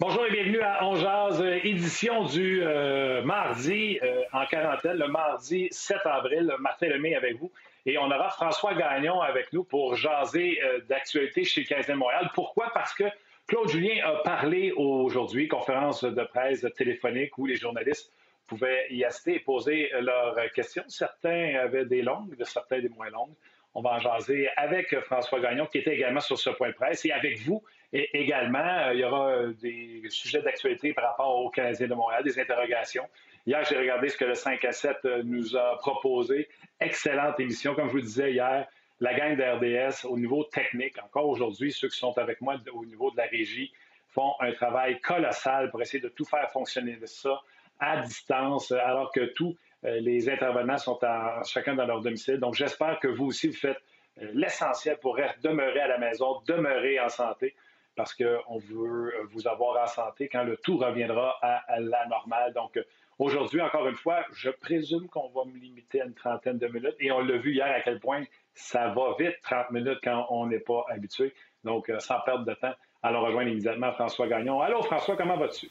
Bonjour 0.00 0.24
et 0.24 0.30
bienvenue 0.30 0.62
à 0.62 0.82
On 0.86 0.94
Jazz, 0.94 1.42
euh, 1.42 1.58
édition 1.62 2.24
du 2.24 2.62
euh, 2.62 3.20
mardi 3.22 3.98
euh, 4.02 4.22
en 4.32 4.46
quarantaine, 4.46 4.96
le 4.96 5.08
mardi 5.08 5.68
7 5.70 5.98
avril. 6.06 6.50
Martin 6.58 6.86
Lemay 6.86 7.14
avec 7.14 7.36
vous. 7.36 7.52
Et 7.84 7.98
on 7.98 8.06
aura 8.06 8.30
François 8.30 8.72
Gagnon 8.72 9.20
avec 9.20 9.52
nous 9.52 9.62
pour 9.62 9.96
jaser 9.96 10.58
d'actualité 10.88 11.44
chez 11.44 11.60
le 11.60 11.66
15e 11.66 11.96
Montréal. 11.96 12.30
Pourquoi? 12.34 12.70
Parce 12.72 12.94
que 12.94 13.04
Claude 13.46 13.68
Julien 13.68 14.02
a 14.02 14.22
parlé 14.22 14.72
aujourd'hui, 14.72 15.48
conférence 15.48 16.02
de 16.02 16.24
presse 16.24 16.66
téléphonique 16.78 17.36
où 17.36 17.44
les 17.44 17.56
journalistes 17.56 18.10
pouvaient 18.46 18.86
y 18.88 19.04
assister 19.04 19.34
et 19.34 19.40
poser 19.40 19.90
leurs 20.00 20.34
questions. 20.54 20.84
Certains 20.88 21.56
avaient 21.56 21.84
des 21.84 22.00
longues, 22.00 22.34
certains 22.44 22.80
des 22.80 22.88
moins 22.88 23.10
longues. 23.10 23.34
On 23.74 23.82
va 23.82 23.90
en 23.90 23.98
jaser 24.00 24.48
avec 24.56 24.98
François 25.00 25.40
Gagnon, 25.40 25.66
qui 25.66 25.78
était 25.78 25.94
également 25.94 26.20
sur 26.20 26.38
ce 26.38 26.50
point 26.50 26.70
de 26.70 26.74
presse, 26.74 27.04
et 27.04 27.12
avec 27.12 27.38
vous 27.40 27.62
également. 27.92 28.58
Euh, 28.58 28.94
il 28.94 29.00
y 29.00 29.04
aura 29.04 29.30
euh, 29.30 29.52
des 29.52 30.02
sujets 30.08 30.42
d'actualité 30.42 30.92
par 30.92 31.10
rapport 31.10 31.36
aux 31.36 31.50
Canadiens 31.50 31.86
de 31.86 31.94
Montréal, 31.94 32.24
des 32.24 32.38
interrogations. 32.38 33.06
Hier, 33.46 33.64
j'ai 33.64 33.78
regardé 33.78 34.08
ce 34.08 34.16
que 34.16 34.24
le 34.24 34.34
5 34.34 34.64
à 34.64 34.72
7 34.72 34.96
euh, 35.04 35.22
nous 35.24 35.56
a 35.56 35.78
proposé. 35.78 36.48
Excellente 36.80 37.38
émission. 37.40 37.74
Comme 37.74 37.88
je 37.88 37.92
vous 37.92 38.00
disais 38.00 38.32
hier, 38.32 38.66
la 39.00 39.14
gang 39.14 39.36
de 39.36 39.42
RDS, 39.42 40.04
au 40.04 40.18
niveau 40.18 40.44
technique, 40.44 41.02
encore 41.02 41.28
aujourd'hui, 41.28 41.72
ceux 41.72 41.88
qui 41.88 41.98
sont 41.98 42.16
avec 42.18 42.40
moi 42.40 42.56
au 42.72 42.84
niveau 42.84 43.10
de 43.10 43.16
la 43.16 43.24
régie, 43.24 43.72
font 44.08 44.34
un 44.40 44.52
travail 44.52 45.00
colossal 45.00 45.70
pour 45.70 45.80
essayer 45.80 46.02
de 46.02 46.08
tout 46.08 46.24
faire 46.24 46.50
fonctionner 46.50 46.96
de 46.96 47.06
ça 47.06 47.40
à 47.78 48.02
distance, 48.02 48.72
alors 48.72 49.10
que 49.12 49.32
tous 49.34 49.56
les 49.82 50.28
intervenants 50.28 50.78
sont 50.78 50.98
chacun 51.44 51.74
dans 51.74 51.86
leur 51.86 52.00
domicile. 52.00 52.38
Donc, 52.38 52.54
j'espère 52.54 52.98
que 53.00 53.08
vous 53.08 53.26
aussi, 53.26 53.48
vous 53.48 53.56
faites 53.56 53.80
l'essentiel 54.16 54.98
pour 54.98 55.18
demeurer 55.42 55.80
à 55.80 55.88
la 55.88 55.98
maison, 55.98 56.42
demeurer 56.46 57.00
en 57.00 57.08
santé 57.08 57.54
parce 57.96 58.14
qu'on 58.14 58.58
veut 58.58 59.12
vous 59.30 59.46
avoir 59.46 59.82
en 59.82 59.86
santé 59.86 60.28
quand 60.28 60.44
le 60.44 60.56
tout 60.56 60.78
reviendra 60.78 61.36
à, 61.42 61.80
la 61.80 62.06
normale. 62.06 62.52
Donc, 62.54 62.78
aujourd'hui, 63.18 63.60
encore 63.60 63.86
une 63.88 63.96
fois, 63.96 64.24
je 64.32 64.50
présume 64.50 65.08
qu'on 65.08 65.28
va 65.28 65.44
me 65.44 65.58
limiter 65.58 66.00
à 66.00 66.06
une 66.06 66.14
trentaine 66.14 66.58
de 66.58 66.66
minutes 66.66 66.96
et 66.98 67.12
on 67.12 67.20
l'a 67.20 67.36
vu 67.36 67.52
hier 67.52 67.66
à 67.66 67.80
quel 67.80 68.00
point 68.00 68.24
ça 68.54 68.88
va 68.88 69.14
vite, 69.18 69.36
30 69.42 69.70
minutes 69.70 69.98
quand 70.02 70.26
on 70.30 70.46
n'est 70.46 70.60
pas 70.60 70.84
habitué. 70.88 71.34
Donc, 71.64 71.90
euh, 71.90 71.98
sans 71.98 72.20
perdre 72.20 72.44
de 72.44 72.54
temps, 72.54 72.74
allons 73.02 73.22
rejoindre 73.22 73.50
immédiatement 73.50 73.92
François 73.92 74.26
Gagnon. 74.26 74.60
Allô, 74.60 74.82
François, 74.82 75.16
comment 75.16 75.36
vas-tu? 75.36 75.70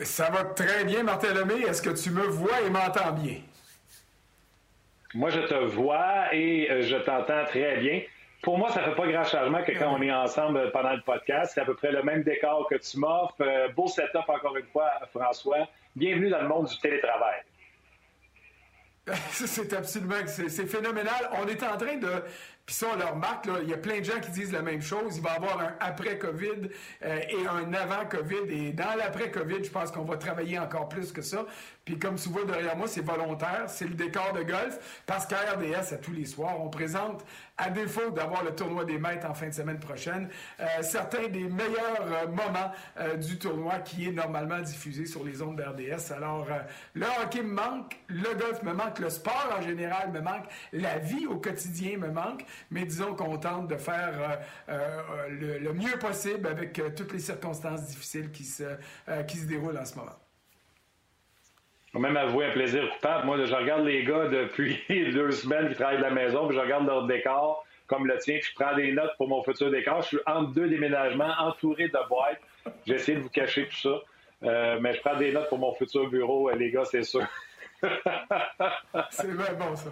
Ça 0.00 0.28
va 0.30 0.44
très 0.44 0.84
bien, 0.84 1.02
Martin 1.02 1.32
Lemay. 1.32 1.62
Est-ce 1.62 1.80
que 1.80 1.90
tu 1.90 2.10
me 2.10 2.22
vois 2.22 2.60
et 2.60 2.70
m'entends 2.70 3.12
bien? 3.12 3.40
Moi, 5.14 5.30
je 5.30 5.40
te 5.40 5.54
vois 5.54 6.34
et 6.34 6.70
euh, 6.70 6.82
je 6.82 6.96
t'entends 6.96 7.44
très 7.46 7.78
bien. 7.78 8.02
Pour 8.42 8.58
moi, 8.58 8.70
ça 8.70 8.82
fait 8.82 8.94
pas 8.94 9.06
grand 9.06 9.24
changement 9.24 9.62
que 9.64 9.72
quand 9.72 9.96
on 9.96 10.02
est 10.02 10.12
ensemble 10.12 10.70
pendant 10.72 10.92
le 10.92 11.00
podcast. 11.00 11.52
C'est 11.54 11.62
à 11.62 11.64
peu 11.64 11.74
près 11.74 11.90
le 11.90 12.02
même 12.02 12.22
décor 12.22 12.68
que 12.68 12.74
tu 12.74 12.98
m'offres. 12.98 13.40
Euh, 13.40 13.68
beau 13.68 13.86
setup 13.86 14.28
encore 14.28 14.56
une 14.58 14.66
fois, 14.66 14.90
François. 15.14 15.66
Bienvenue 15.94 16.28
dans 16.28 16.42
le 16.42 16.48
monde 16.48 16.66
du 16.66 16.78
télétravail. 16.78 17.40
C'est 19.30 19.72
absolument, 19.72 20.16
c'est 20.26 20.66
phénoménal. 20.66 21.30
On 21.40 21.46
est 21.46 21.62
en 21.62 21.76
train 21.76 21.96
de 21.96 22.10
puis 22.66 22.74
ça, 22.74 22.88
on 22.92 22.96
le 22.96 23.04
remarque, 23.04 23.48
il 23.62 23.68
y 23.68 23.74
a 23.74 23.76
plein 23.76 24.00
de 24.00 24.04
gens 24.04 24.18
qui 24.20 24.32
disent 24.32 24.50
la 24.50 24.60
même 24.60 24.82
chose. 24.82 25.18
Il 25.18 25.22
va 25.22 25.34
y 25.34 25.36
avoir 25.36 25.60
un 25.60 25.76
après-COVID 25.78 26.68
euh, 27.04 27.20
et 27.28 27.46
un 27.46 27.72
avant-COVID. 27.72 28.50
Et 28.50 28.72
dans 28.72 28.96
l'après-COVID, 28.98 29.62
je 29.62 29.70
pense 29.70 29.92
qu'on 29.92 30.02
va 30.02 30.16
travailler 30.16 30.58
encore 30.58 30.88
plus 30.88 31.12
que 31.12 31.22
ça. 31.22 31.46
Puis 31.84 31.96
comme 31.96 32.16
tu 32.16 32.28
vois 32.28 32.44
derrière 32.44 32.76
moi, 32.76 32.88
c'est 32.88 33.04
volontaire, 33.04 33.66
c'est 33.68 33.84
le 33.84 33.94
décor 33.94 34.32
de 34.32 34.42
golf, 34.42 35.02
parce 35.06 35.24
qu'à 35.26 35.36
RDS, 35.54 35.94
à 35.94 35.98
tous 35.98 36.10
les 36.10 36.24
soirs, 36.24 36.60
on 36.60 36.68
présente, 36.68 37.24
à 37.56 37.70
défaut 37.70 38.10
d'avoir 38.10 38.42
le 38.42 38.52
tournoi 38.52 38.84
des 38.84 38.98
maîtres 38.98 39.30
en 39.30 39.34
fin 39.34 39.46
de 39.46 39.54
semaine 39.54 39.78
prochaine, 39.78 40.28
euh, 40.58 40.66
certains 40.82 41.28
des 41.28 41.44
meilleurs 41.44 42.02
euh, 42.02 42.26
moments 42.26 42.72
du 43.20 43.38
tournoi 43.38 43.78
qui 43.78 44.08
est 44.08 44.12
normalement 44.12 44.58
diffusé 44.58 45.06
sur 45.06 45.22
les 45.22 45.40
ondes 45.40 45.56
d'RDS. 45.56 46.12
Alors, 46.12 46.48
le 46.94 47.06
hockey 47.22 47.42
me 47.42 47.52
manque, 47.52 47.96
le 48.08 48.34
golf 48.34 48.62
me 48.64 48.72
manque, 48.72 48.98
le 48.98 49.10
sport 49.10 49.56
en 49.56 49.62
général 49.62 50.10
me 50.10 50.20
manque, 50.20 50.46
la 50.72 50.98
vie 50.98 51.26
au 51.26 51.36
quotidien 51.36 51.98
me 51.98 52.08
manque 52.08 52.44
mais 52.70 52.84
disons 52.84 53.14
qu'on 53.14 53.36
tente 53.38 53.68
de 53.68 53.76
faire 53.76 54.40
euh, 54.68 54.72
euh, 54.72 55.58
le, 55.60 55.72
mieux 55.72 55.98
possible 55.98 56.46
avec 56.46 56.78
euh, 56.78 56.90
toutes 56.96 57.12
les 57.12 57.18
circonstances 57.18 57.86
difficiles 57.86 58.30
qui 58.30 58.44
se, 58.44 58.64
qui 59.26 59.38
se 59.38 59.46
déroulent 59.46 59.78
en 59.78 59.84
ce 59.84 59.96
moment. 59.96 60.16
Même 61.94 62.16
avouer 62.16 62.46
un 62.46 62.52
plaisir 62.52 62.90
coupable. 62.92 63.24
Moi, 63.24 63.42
je 63.44 63.54
regarde 63.54 63.84
les 63.84 64.04
gars 64.04 64.28
depuis 64.28 64.78
deux 64.88 65.30
semaines 65.30 65.68
qui 65.68 65.76
travaillent 65.76 65.96
de 65.98 66.02
la 66.02 66.10
maison, 66.10 66.46
puis 66.46 66.56
je 66.56 66.60
regarde 66.60 66.86
leur 66.86 67.06
décor 67.06 67.64
comme 67.86 68.06
le 68.06 68.18
tien, 68.18 68.38
puis 68.40 68.50
je 68.50 68.54
prends 68.62 68.74
des 68.74 68.92
notes 68.92 69.12
pour 69.16 69.28
mon 69.28 69.42
futur 69.44 69.70
décor. 69.70 70.02
Je 70.02 70.08
suis 70.08 70.18
entre 70.26 70.52
deux 70.52 70.68
déménagements, 70.68 71.32
entouré 71.38 71.88
de 71.88 72.08
boîtes. 72.08 72.40
J'ai 72.84 72.94
essayé 72.94 73.16
de 73.16 73.22
vous 73.22 73.30
cacher 73.30 73.68
tout 73.68 73.76
ça. 73.76 74.78
mais 74.80 74.92
je 74.94 75.00
prends 75.00 75.16
des 75.16 75.32
notes 75.32 75.48
pour 75.48 75.58
mon 75.58 75.72
futur 75.74 76.10
bureau, 76.10 76.50
les 76.50 76.70
gars, 76.70 76.84
c'est 76.84 77.04
sûr. 77.04 77.26
c'est 79.10 79.36
bien 79.36 79.52
bon, 79.58 79.76
ça. 79.76 79.90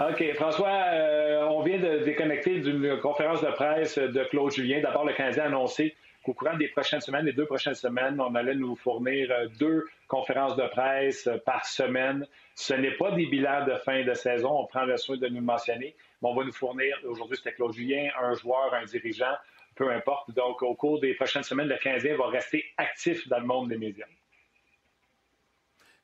OK. 0.00 0.34
François, 0.34 0.86
euh, 0.92 1.46
on 1.50 1.62
vient 1.62 1.78
de 1.78 1.98
déconnecter 2.04 2.58
d'une 2.58 2.98
conférence 2.98 3.42
de 3.42 3.50
presse 3.52 3.96
de 3.96 4.24
Claude 4.24 4.50
Julien. 4.50 4.80
D'abord, 4.80 5.04
le 5.04 5.12
Canadien 5.12 5.44
a 5.44 5.46
annoncé 5.46 5.94
qu'au 6.24 6.32
courant 6.34 6.56
des 6.56 6.66
prochaines 6.66 7.00
semaines, 7.00 7.26
les 7.26 7.32
deux 7.32 7.46
prochaines 7.46 7.76
semaines, 7.76 8.20
on 8.20 8.34
allait 8.34 8.56
nous 8.56 8.74
fournir 8.74 9.30
euh, 9.30 9.46
deux 9.60 9.86
conférences 10.08 10.56
de 10.56 10.66
presse 10.66 11.28
euh, 11.28 11.38
par 11.38 11.64
semaine. 11.64 12.26
Ce 12.56 12.74
n'est 12.74 12.96
pas 12.96 13.12
des 13.12 13.26
bilans 13.26 13.64
de 13.66 13.76
fin 13.76 14.02
de 14.02 14.14
saison, 14.14 14.50
on 14.62 14.66
prend 14.66 14.84
le 14.84 14.96
soin 14.96 15.16
de 15.16 15.28
nous 15.28 15.40
mentionner, 15.40 15.94
mais 16.20 16.28
on 16.28 16.34
va 16.34 16.42
nous 16.42 16.52
fournir, 16.52 16.96
aujourd'hui 17.04 17.36
c'était 17.36 17.52
Claude 17.52 17.72
Julien, 17.72 18.08
un 18.20 18.34
joueur, 18.34 18.74
un 18.74 18.84
dirigeant, 18.86 19.36
peu 19.76 19.92
importe. 19.92 20.32
Donc, 20.32 20.60
au 20.62 20.74
cours 20.74 20.98
des 20.98 21.14
prochaines 21.14 21.44
semaines, 21.44 21.68
le 21.68 21.76
Canadien 21.76 22.16
va 22.16 22.26
rester 22.26 22.64
actif 22.78 23.28
dans 23.28 23.38
le 23.38 23.46
monde 23.46 23.68
des 23.68 23.78
médias. 23.78 24.06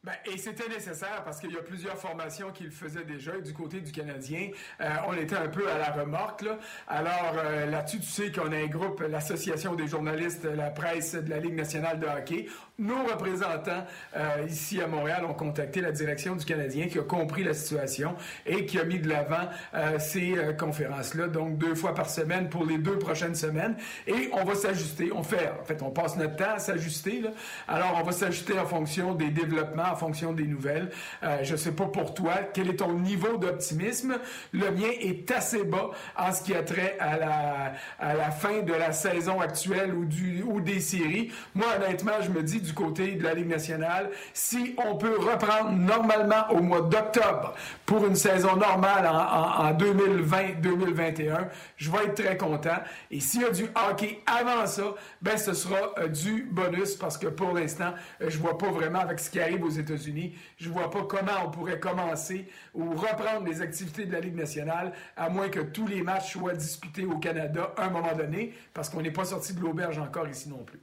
Ben, 0.03 0.12
et 0.25 0.38
c'était 0.38 0.66
nécessaire 0.66 1.22
parce 1.25 1.38
qu'il 1.41 1.53
y 1.53 1.59
a 1.59 1.62
plusieurs 1.62 1.99
formations 1.99 2.53
qui 2.53 2.65
le 2.65 2.71
faisaient 2.71 3.05
déjà. 3.05 3.38
Du 3.38 3.53
côté 3.53 3.83
du 3.83 3.93
Canadien, 3.93 4.49
euh, 4.81 4.88
on 5.06 5.12
était 5.12 5.37
un 5.37 5.49
peu 5.49 5.71
à 5.71 5.77
la 5.77 5.91
remorque. 5.91 6.47
Alors 6.88 7.35
euh, 7.37 7.67
là-dessus, 7.67 8.00
tu 8.00 8.06
sais 8.06 8.32
qu'on 8.32 8.50
a 8.50 8.56
un 8.56 8.67
groupe, 8.67 9.02
l'Association 9.02 9.75
des 9.75 9.87
journalistes, 9.87 10.47
la 10.47 10.70
presse 10.70 11.14
de 11.14 11.29
la 11.29 11.38
Ligue 11.38 11.55
nationale 11.55 12.00
de 12.00 12.06
hockey. 12.06 12.47
Nos 12.81 13.05
représentants 13.05 13.85
euh, 14.17 14.47
ici 14.49 14.81
à 14.81 14.87
Montréal 14.87 15.27
ont 15.27 15.35
contacté 15.35 15.82
la 15.82 15.93
direction 15.93 16.35
du 16.35 16.47
Canadien 16.47 16.88
qui 16.88 16.99
a 16.99 17.03
compris 17.03 17.44
la 17.44 17.53
situation 17.53 18.15
et 18.47 18.65
qui 18.65 18.79
a 18.79 18.85
mis 18.85 18.99
de 18.99 19.09
l'avant 19.09 19.50
ces 19.99 20.35
conférences-là, 20.59 21.29
donc 21.29 21.59
deux 21.59 21.75
fois 21.75 21.94
par 21.94 22.09
semaine 22.09 22.49
pour 22.49 22.65
les 22.65 22.79
deux 22.79 22.99
prochaines 22.99 23.35
semaines. 23.35 23.77
Et 24.06 24.31
on 24.32 24.44
va 24.44 24.55
s'ajuster. 24.55 25.11
On 25.15 25.23
fait, 25.23 25.50
en 25.61 25.65
fait, 25.65 25.82
on 25.82 25.91
passe 25.91 26.17
notre 26.17 26.37
temps 26.37 26.55
à 26.55 26.59
s'ajuster. 26.59 27.23
Alors 27.69 27.99
on 28.00 28.03
va 28.03 28.12
s'ajuster 28.12 28.59
en 28.59 28.65
fonction 28.65 29.15
des 29.15 29.29
développements 29.29 29.91
en 29.93 29.97
fonction 29.97 30.32
des 30.32 30.44
nouvelles. 30.44 30.91
Euh, 31.23 31.38
je 31.43 31.53
ne 31.53 31.56
sais 31.59 31.73
pas 31.73 31.87
pour 31.87 32.15
toi, 32.15 32.32
quel 32.55 32.71
est 32.71 32.77
ton 32.77 32.94
niveau 32.94 33.37
d'optimisme? 33.37 34.17
Le 34.53 34.71
mien 34.71 34.91
est 35.00 35.31
assez 35.31 35.65
bas 35.65 35.91
en 36.17 36.32
ce 36.32 36.43
qui 36.43 36.55
a 36.55 36.62
trait 36.62 36.97
à 36.99 37.19
la, 37.19 37.73
à 37.99 38.15
la 38.15 38.31
fin 38.31 38.62
de 38.62 38.73
la 38.73 38.93
saison 38.93 39.41
actuelle 39.41 39.93
ou, 39.94 40.06
du, 40.06 40.43
ou 40.43 40.62
des 40.62 40.81
séries. 40.81 41.31
Moi, 41.55 41.67
honnêtement, 41.77 42.23
je 42.23 42.31
me 42.31 42.43
dis, 42.43 42.61
du 42.61 42.69
côté 42.72 43.12
de 43.12 43.25
la 43.25 43.34
Ligue 43.34 43.49
nationale. 43.49 44.11
Si 44.32 44.75
on 44.84 44.96
peut 44.96 45.17
reprendre 45.19 45.72
normalement 45.72 46.50
au 46.50 46.61
mois 46.61 46.82
d'octobre 46.82 47.55
pour 47.87 48.06
une 48.06 48.17
saison 48.17 48.56
normale 48.56 49.06
en, 49.06 49.72
2020-2021, 49.72 51.49
je 51.76 51.90
vais 51.90 52.05
être 52.06 52.22
très 52.22 52.37
content. 52.37 52.78
Et 53.11 53.20
s'il 53.20 53.43
y 53.43 53.44
a 53.44 53.50
du 53.50 53.64
hockey 53.64 54.20
avant 54.26 54.67
ça, 54.67 54.94
ben 55.22 55.37
ce 55.37 55.55
sera 55.55 55.94
euh, 55.99 56.08
du 56.08 56.49
bonus 56.50 56.94
parce 56.94 57.17
que 57.19 57.28
pour 57.28 57.52
l'instant, 57.52 57.93
euh, 58.20 58.28
je 58.28 58.38
vois 58.38 58.58
pas 58.58 58.70
vraiment 58.70 59.00
avec 59.00 59.19
ce 59.19 59.31
qui 59.31 59.40
arrive 59.40 59.64
aux 59.64 59.70
États-Unis, 59.70 60.34
je 60.56 60.69
vois 60.69 60.90
pas 60.90 61.02
comment 61.05 61.32
on 61.44 61.50
pourrait 61.50 61.81
commencer 61.81 62.49
ou 62.75 62.90
reprendre 62.90 63.46
les 63.46 63.62
activités 63.62 64.05
de 64.05 64.12
la 64.12 64.20
Ligue 64.20 64.37
nationale 64.37 64.93
à 65.17 65.28
moins 65.28 65.49
que 65.49 65.61
tous 65.61 65.87
les 65.87 66.02
matchs 66.02 66.32
soient 66.32 66.55
disputés 66.55 67.05
au 67.05 67.19
Canada 67.19 67.72
à 67.76 67.87
un 67.87 67.90
moment 67.90 68.14
donné 68.14 68.55
parce 68.75 68.88
qu'on 68.88 69.02
n'est 69.02 69.11
pas 69.11 69.25
sorti 69.25 69.55
de 69.55 69.61
l'auberge 69.61 69.99
encore 69.99 70.28
ici 70.28 70.49
non 70.49 70.64
plus. 70.64 70.81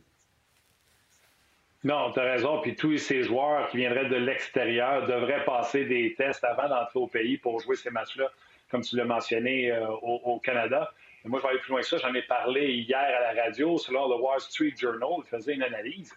Non, 1.83 2.11
tu 2.11 2.19
as 2.19 2.23
raison. 2.23 2.61
Puis 2.61 2.75
tous 2.75 2.97
ces 2.97 3.23
joueurs 3.23 3.69
qui 3.69 3.77
viendraient 3.77 4.09
de 4.09 4.15
l'extérieur 4.15 5.05
devraient 5.05 5.45
passer 5.45 5.85
des 5.85 6.15
tests 6.15 6.43
avant 6.43 6.67
d'entrer 6.67 6.99
au 6.99 7.07
pays 7.07 7.37
pour 7.37 7.59
jouer 7.59 7.75
ces 7.75 7.91
matchs-là, 7.91 8.31
comme 8.69 8.81
tu 8.81 8.95
l'as 8.95 9.05
mentionné 9.05 9.71
euh, 9.71 9.87
au, 10.01 10.39
Canada. 10.39 10.91
moi, 11.25 11.39
je 11.39 11.43
vais 11.43 11.49
aller 11.51 11.59
plus 11.59 11.71
loin 11.71 11.81
que 11.81 11.87
ça. 11.87 11.97
J'en 11.97 12.13
ai 12.13 12.23
parlé 12.23 12.73
hier 12.73 12.97
à 12.97 13.33
la 13.33 13.43
radio. 13.43 13.77
Selon 13.77 14.09
le 14.09 14.15
Wall 14.15 14.39
Street 14.39 14.73
Journal, 14.77 15.09
il 15.19 15.29
faisait 15.29 15.53
une 15.53 15.63
analyse. 15.63 16.11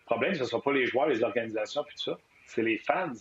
Le 0.00 0.04
problème, 0.06 0.34
ce 0.34 0.40
ne 0.40 0.46
sont 0.46 0.60
pas 0.60 0.72
les 0.72 0.86
joueurs, 0.86 1.06
les 1.06 1.22
organisations, 1.22 1.84
puis 1.84 1.96
tout 1.96 2.10
ça. 2.10 2.18
C'est 2.46 2.62
les 2.62 2.76
fans. 2.76 3.12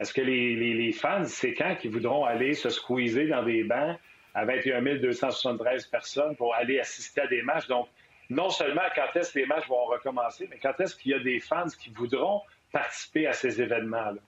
Est-ce 0.00 0.12
que 0.12 0.20
les, 0.20 0.54
les 0.74 0.92
fans, 0.92 1.24
c'est 1.24 1.54
quand 1.54 1.76
qu'ils 1.76 1.90
voudront 1.90 2.24
aller 2.24 2.54
se 2.54 2.68
squeezer 2.68 3.28
dans 3.28 3.42
des 3.42 3.64
bancs 3.64 3.98
à 4.34 4.44
21 4.44 4.82
273 4.96 5.86
personnes 5.86 6.36
pour 6.36 6.54
aller 6.54 6.78
assister 6.78 7.22
à 7.22 7.26
des 7.26 7.42
matchs? 7.42 7.66
Donc, 7.68 7.88
non 8.30 8.50
seulement 8.50 8.82
quand 8.94 9.08
est-ce 9.14 9.32
que 9.32 9.38
les 9.40 9.46
matchs 9.46 9.68
vont 9.68 9.84
recommencer, 9.86 10.46
mais 10.50 10.58
quand 10.58 10.78
est-ce 10.80 10.96
qu'il 10.96 11.12
y 11.12 11.14
a 11.14 11.20
des 11.20 11.40
fans 11.40 11.66
qui 11.66 11.90
voudront 11.90 12.42
participer 12.72 13.26
à 13.26 13.32
ces 13.32 13.60
événements-là? 13.60 14.20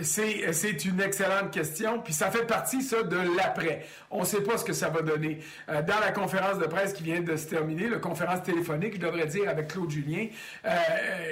C'est 0.00 0.86
une 0.86 1.02
excellente 1.02 1.50
question, 1.50 2.00
puis 2.00 2.14
ça 2.14 2.30
fait 2.30 2.46
partie, 2.46 2.80
ça, 2.80 3.02
de 3.02 3.36
l'après. 3.36 3.84
On 4.10 4.20
ne 4.20 4.24
sait 4.24 4.42
pas 4.42 4.56
ce 4.56 4.64
que 4.64 4.72
ça 4.72 4.88
va 4.88 5.02
donner. 5.02 5.40
Euh, 5.68 5.82
dans 5.82 6.00
la 6.00 6.12
conférence 6.12 6.58
de 6.58 6.64
presse 6.64 6.94
qui 6.94 7.02
vient 7.02 7.20
de 7.20 7.36
se 7.36 7.46
terminer, 7.48 7.88
la 7.88 7.98
conférence 7.98 8.42
téléphonique, 8.42 8.94
je 8.94 9.00
devrais 9.00 9.26
dire, 9.26 9.50
avec 9.50 9.68
Claude 9.68 9.90
Julien, 9.90 10.28
euh, 10.64 10.70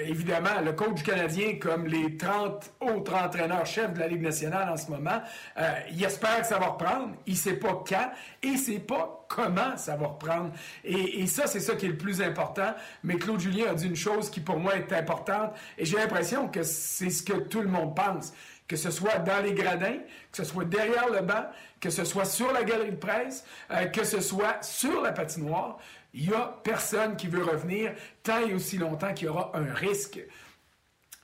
évidemment, 0.07 0.61
le 0.63 0.73
coach 0.73 1.03
canadien, 1.03 1.57
comme 1.59 1.87
les 1.87 2.19
30 2.19 2.71
autres 2.81 3.15
entraîneurs-chefs 3.15 3.95
de 3.95 4.01
la 4.01 4.09
Ligue 4.09 4.23
nationale 4.23 4.69
en 4.69 4.77
ce 4.77 4.91
moment, 4.91 5.23
euh, 5.57 5.63
il 5.91 6.05
espère 6.05 6.41
que 6.43 6.47
ça 6.47 6.59
va 6.59 6.67
reprendre, 6.67 7.15
il 7.27 7.33
ne 7.33 7.39
sait 7.39 7.57
pas 7.57 7.83
quand, 7.89 8.11
et 8.43 8.59
sait 8.59 8.81
pas 8.81 9.20
comment 9.31 9.77
ça 9.77 9.97
va 9.97 10.09
reprendre. 10.09 10.51
Et, 10.83 11.27
ça, 11.29 11.47
c'est 11.47 11.61
ça 11.61 11.77
qui 11.77 11.87
est 11.87 11.91
le 11.91 11.97
plus 11.97 12.21
important. 12.21 12.75
Mais 13.05 13.15
Claude 13.15 13.39
Julien 13.39 13.71
a 13.71 13.75
dit 13.75 13.87
une 13.87 13.97
chose 13.97 14.29
qui, 14.29 14.41
pour 14.41 14.59
moi, 14.59 14.77
est 14.77 14.93
importante, 14.93 15.53
et 15.79 15.85
j'ai 15.85 15.97
l'impression 15.97 16.49
que 16.49 16.65
c'est 16.65 17.11
ce 17.11 17.23
que 17.23 17.35
tout 17.35 17.63
le 17.63 17.69
monde 17.69 17.95
pense 17.95 18.33
que 18.67 18.77
ce 18.77 18.91
soit 18.93 19.19
dans 19.19 19.43
les 19.43 19.53
gradins, 19.53 19.99
que 20.31 20.37
ce 20.37 20.45
soit 20.45 20.65
derrière 20.65 21.11
le 21.11 21.23
banc, 21.23 21.45
que 21.81 21.91
ce 21.91 22.05
soit 22.05 22.25
sur 22.25 22.53
la 22.53 22.63
galerie 22.63 22.93
de 22.93 22.97
presse, 22.97 23.45
euh, 23.73 23.87
que 23.87 24.05
ce 24.05 24.21
soit 24.21 24.63
sur 24.63 25.01
la 25.03 25.11
patinoire, 25.11 25.79
il 26.15 26.29
n'y 26.29 26.35
a 26.35 26.61
personne 26.63 27.17
qui 27.17 27.27
veut 27.27 27.43
revenir 27.43 27.93
tant 28.23 28.47
et 28.47 28.55
aussi 28.55 28.79
longtemps 28.79 29.13
qu'il 29.13 29.27
y 29.27 29.29
aura 29.29 29.51
un 29.55 29.75
risque. 29.75 30.21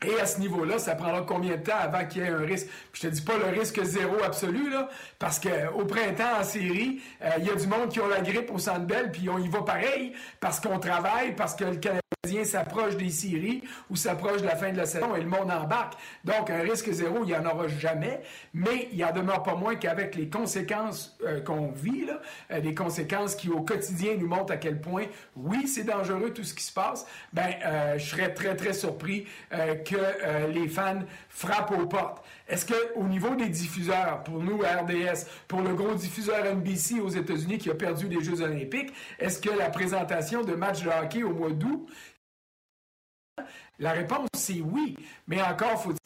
Et 0.06 0.20
à 0.20 0.26
ce 0.26 0.41
niveau-là, 0.41 0.79
ça 0.79 0.94
prendra 0.94 1.23
combien 1.23 1.56
de 1.56 1.62
temps 1.62 1.79
avant 1.81 2.06
qu'il 2.06 2.23
y 2.23 2.26
ait 2.26 2.29
un 2.29 2.38
risque? 2.38 2.69
je 2.93 3.00
te 3.03 3.06
dis 3.08 3.20
pas 3.20 3.35
le 3.37 3.58
risque 3.58 3.82
zéro 3.82 4.23
absolu, 4.25 4.70
là, 4.70 4.88
parce 5.19 5.41
qu'au 5.41 5.85
printemps, 5.85 6.41
en 6.41 6.44
série, 6.44 7.00
euh, 7.23 7.31
il 7.38 7.47
y 7.47 7.50
a 7.50 7.55
du 7.55 7.67
monde 7.67 7.88
qui 7.91 8.00
ont 8.00 8.08
la 8.08 8.20
grippe 8.20 8.50
au 8.53 8.58
centre 8.58 8.87
belle, 8.87 9.11
puis 9.11 9.29
on 9.29 9.38
y 9.38 9.49
va 9.49 9.62
pareil, 9.62 10.12
parce 10.41 10.61
qu'on 10.61 10.79
travaille, 10.79 11.35
parce 11.35 11.55
que 11.55 11.64
le 11.64 11.76
Canadien 11.76 12.00
s'approche 12.44 12.96
des 12.96 13.11
séries 13.11 13.62
ou 13.90 13.96
s'approche 13.96 14.43
de 14.43 14.46
la 14.46 14.56
fin 14.56 14.73
de 14.73 14.76
la 14.76 14.87
saison 14.87 15.14
et 15.14 15.20
le 15.20 15.28
monde 15.28 15.50
embarque. 15.50 15.94
Donc, 16.25 16.50
un 16.50 16.61
risque 16.61 16.90
zéro, 16.90 17.25
il 17.25 17.26
n'y 17.26 17.34
en 17.34 17.44
aura 17.46 17.69
jamais, 17.69 18.20
mais 18.55 18.88
il 18.93 19.05
en 19.05 19.12
demeure 19.12 19.43
pas 19.43 19.55
moins 19.55 19.75
qu'avec 19.76 20.14
les 20.14 20.28
conséquences 20.28 21.17
euh, 21.25 21.40
qu'on 21.40 21.70
vit, 21.70 22.06
là, 22.06 22.20
euh, 22.50 22.61
les 22.61 22.75
conséquences 22.75 23.34
qui, 23.34 23.49
au 23.49 23.61
quotidien, 23.61 24.14
nous 24.19 24.28
montrent 24.28 24.52
à 24.52 24.56
quel 24.56 24.81
point, 24.81 25.05
oui, 25.37 25.69
c'est 25.69 25.84
dangereux 25.84 26.32
tout 26.32 26.44
ce 26.44 26.55
qui 26.55 26.64
se 26.64 26.73
passe, 26.73 27.06
ben, 27.32 27.55
je 27.96 28.05
serais 28.05 28.34
très, 28.34 28.56
très 28.56 28.72
surpris 28.72 29.26
que 29.50 30.49
les 30.52 30.69
fans 30.69 31.00
frappent 31.29 31.72
aux 31.72 31.87
portes. 31.87 32.25
Est-ce 32.49 32.64
qu'au 32.64 33.05
niveau 33.05 33.34
des 33.34 33.49
diffuseurs, 33.49 34.22
pour 34.22 34.43
nous, 34.43 34.58
RDS, 34.58 35.26
pour 35.49 35.62
le 35.62 35.75
gros 35.75 35.94
diffuseur 35.94 36.44
NBC 36.44 37.00
aux 37.00 37.08
États-Unis 37.08 37.58
qui 37.58 37.70
a 37.70 37.75
perdu 37.75 38.08
les 38.08 38.22
Jeux 38.22 38.40
olympiques, 38.40 38.93
est-ce 39.19 39.40
que 39.40 39.50
la 39.50 39.69
présentation 39.69 40.43
de 40.43 40.55
matchs 40.55 40.82
de 40.82 40.90
hockey 40.90 41.22
au 41.25 41.32
mois 41.32 41.50
d'août, 41.50 41.88
la 43.78 43.92
réponse 43.92 44.28
c'est 44.34 44.60
oui, 44.60 44.96
mais 45.26 45.42
encore 45.42 45.82
faut-il 45.82 45.98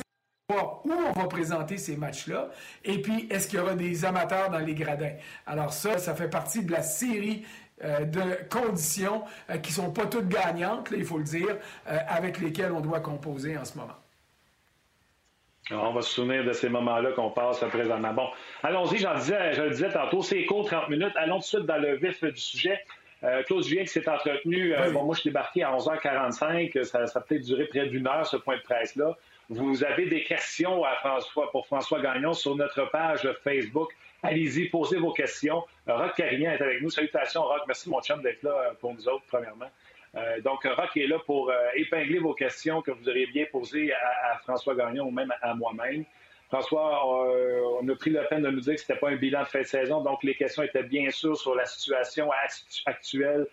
voir 0.48 0.84
où 0.84 0.92
on 0.92 1.12
va 1.12 1.28
présenter 1.28 1.76
ces 1.76 1.96
matchs-là, 1.96 2.50
et 2.84 3.00
puis 3.00 3.28
est-ce 3.30 3.48
qu'il 3.48 3.58
y 3.58 3.62
aura 3.62 3.74
des 3.74 4.04
amateurs 4.04 4.50
dans 4.50 4.58
les 4.58 4.74
gradins? 4.74 5.14
Alors 5.46 5.72
ça, 5.72 5.98
ça 5.98 6.14
fait 6.14 6.28
partie 6.28 6.64
de 6.64 6.72
la 6.72 6.82
série 6.82 7.44
euh, 7.82 8.04
de 8.04 8.20
conditions 8.50 9.22
euh, 9.48 9.56
qui 9.56 9.72
sont 9.72 9.90
pas 9.90 10.06
toutes 10.06 10.28
gagnantes, 10.28 10.92
il 10.94 11.04
faut 11.04 11.16
le 11.18 11.24
dire, 11.24 11.56
euh, 11.88 11.98
avec 12.08 12.38
lesquelles 12.38 12.72
on 12.72 12.80
doit 12.80 13.00
composer 13.00 13.56
en 13.56 13.64
ce 13.64 13.78
moment. 13.78 13.96
On 15.70 15.92
va 15.92 16.02
se 16.02 16.12
souvenir 16.12 16.44
de 16.44 16.52
ces 16.52 16.68
moments-là 16.68 17.12
qu'on 17.12 17.30
passe 17.30 17.60
présentement. 17.60 18.12
Bon, 18.12 18.28
allons-y, 18.62 18.98
j'en 18.98 19.14
disais, 19.14 19.54
je 19.54 19.62
le 19.62 19.70
disais 19.70 19.88
tantôt, 19.88 20.20
c'est 20.20 20.44
court, 20.44 20.66
30 20.66 20.88
minutes. 20.88 21.12
Allons 21.14 21.36
tout 21.36 21.42
de 21.42 21.46
suite 21.46 21.66
dans 21.66 21.78
le 21.78 21.96
vif 21.96 22.24
du 22.24 22.36
sujet. 22.40 22.84
Euh, 23.22 23.42
Claude 23.42 23.64
Julien 23.64 23.82
qui 23.82 23.88
s'est 23.88 24.08
entretenu, 24.08 24.74
euh, 24.74 24.90
bon, 24.90 25.04
moi 25.04 25.14
je 25.14 25.20
suis 25.20 25.30
débarqué 25.30 25.62
à 25.62 25.76
11h45, 25.76 26.84
ça, 26.84 27.06
ça 27.06 27.18
a 27.18 27.22
peut-être 27.22 27.42
duré 27.42 27.66
près 27.66 27.86
d'une 27.86 28.06
heure 28.06 28.26
ce 28.26 28.36
point 28.36 28.56
de 28.56 28.62
presse-là. 28.62 29.16
Vous 29.50 29.82
avez 29.82 30.06
des 30.06 30.22
questions 30.22 30.84
à 30.84 30.94
François, 30.94 31.50
pour 31.50 31.66
François 31.66 32.00
Gagnon 32.00 32.32
sur 32.32 32.54
notre 32.54 32.88
page 32.90 33.28
Facebook. 33.42 33.90
Allez-y, 34.22 34.68
posez 34.68 34.98
vos 34.98 35.12
questions. 35.12 35.64
Rock 35.88 36.14
Carignan 36.16 36.52
est 36.52 36.62
avec 36.62 36.80
nous. 36.82 36.88
Salutations, 36.88 37.42
Rock. 37.42 37.62
Merci, 37.66 37.90
mon 37.90 38.00
chum, 38.00 38.22
d'être 38.22 38.42
là 38.44 38.50
euh, 38.50 38.74
pour 38.80 38.94
nous 38.94 39.08
autres, 39.08 39.24
premièrement. 39.26 39.70
Euh, 40.14 40.40
donc, 40.40 40.64
Rock 40.64 40.96
est 40.96 41.06
là 41.06 41.18
pour 41.26 41.50
euh, 41.50 41.54
épingler 41.74 42.18
vos 42.18 42.34
questions 42.34 42.80
que 42.82 42.92
vous 42.92 43.08
auriez 43.08 43.26
bien 43.26 43.46
posées 43.50 43.92
à, 43.92 44.38
François 44.38 44.76
Gagnon 44.76 45.06
ou 45.06 45.10
même 45.10 45.32
à 45.42 45.54
moi-même. 45.54 46.04
François, 46.50 47.28
euh, 47.28 47.60
on 47.80 47.88
a 47.88 47.94
pris 47.94 48.10
la 48.10 48.24
peine 48.24 48.42
de 48.42 48.50
nous 48.50 48.60
dire 48.60 48.74
que 48.74 48.80
ce 48.80 48.90
n'était 48.90 49.00
pas 49.00 49.10
un 49.10 49.16
bilan 49.16 49.42
de 49.42 49.48
fin 49.48 49.60
de 49.60 49.64
saison, 49.64 50.02
donc 50.02 50.22
les 50.24 50.34
questions 50.34 50.64
étaient 50.64 50.82
bien 50.82 51.08
sûr 51.10 51.36
sur 51.36 51.54
la 51.54 51.64
situation 51.64 52.28
actuelle 52.86 53.46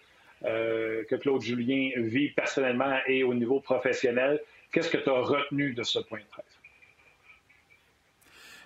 que 0.43 1.15
Claude 1.15 1.41
Julien 1.41 1.91
vit 1.97 2.29
personnellement 2.29 2.99
et 3.07 3.23
au 3.23 3.33
niveau 3.33 3.59
professionnel. 3.59 4.39
Qu'est-ce 4.71 4.89
que 4.89 4.97
tu 4.97 5.09
as 5.09 5.21
retenu 5.21 5.73
de 5.73 5.81
ce 5.81 5.99
point 5.99 6.19
de 6.19 6.25
presse? 6.25 6.45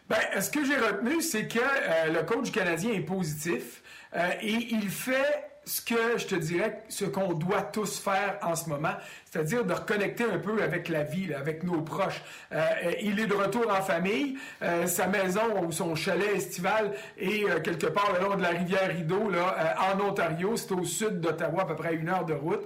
Bien, 0.10 0.42
ce 0.42 0.52
que 0.52 0.66
j'ai 0.66 0.76
retenu, 0.76 1.22
c'est 1.22 1.48
que 1.48 2.12
le 2.12 2.24
coach 2.24 2.52
canadien 2.52 2.92
est 2.92 3.06
positif 3.06 3.82
et 4.14 4.52
il 4.52 4.90
fait 4.90 5.51
ce 5.64 5.82
que 5.82 6.18
je 6.18 6.26
te 6.26 6.36
dirais, 6.36 6.84
ce 6.90 7.06
qu'on 7.06 7.34
doit 7.34 7.62
tous 7.62 8.00
faire 8.00 8.40
en 8.42 8.56
ce 8.56 8.68
moment, 8.68 8.96
c'est-à-dire 9.32 9.64
de 9.64 9.74
reconnecter 9.74 10.24
un 10.24 10.40
peu 10.40 10.62
avec 10.64 10.90
la 10.90 11.04
vie, 11.04 11.34
avec 11.34 11.64
nos 11.64 11.82
proches. 11.82 12.22
Euh, 12.52 12.66
il 13.02 13.20
est 13.20 13.28
de 13.28 13.34
retour 13.36 13.72
en 13.72 13.82
famille. 13.82 14.38
Euh, 14.64 14.88
sa 14.88 15.08
maison 15.08 15.64
ou 15.64 15.72
son 15.72 15.94
chalet 15.96 16.36
estival 16.36 16.94
est 17.18 17.48
euh, 17.48 17.60
quelque 17.60 17.86
part 17.86 18.12
le 18.14 18.26
long 18.26 18.36
de 18.36 18.42
la 18.42 18.50
rivière 18.50 18.90
Rideau, 18.90 19.30
là, 19.30 19.78
en 19.94 20.02
Ontario. 20.02 20.58
C'est 20.58 20.72
au 20.72 20.84
sud 20.84 21.22
d'Ottawa, 21.22 21.62
à 21.62 21.66
peu 21.66 21.76
près 21.76 21.94
une 21.94 22.10
heure 22.10 22.26
de 22.26 22.34
route. 22.34 22.62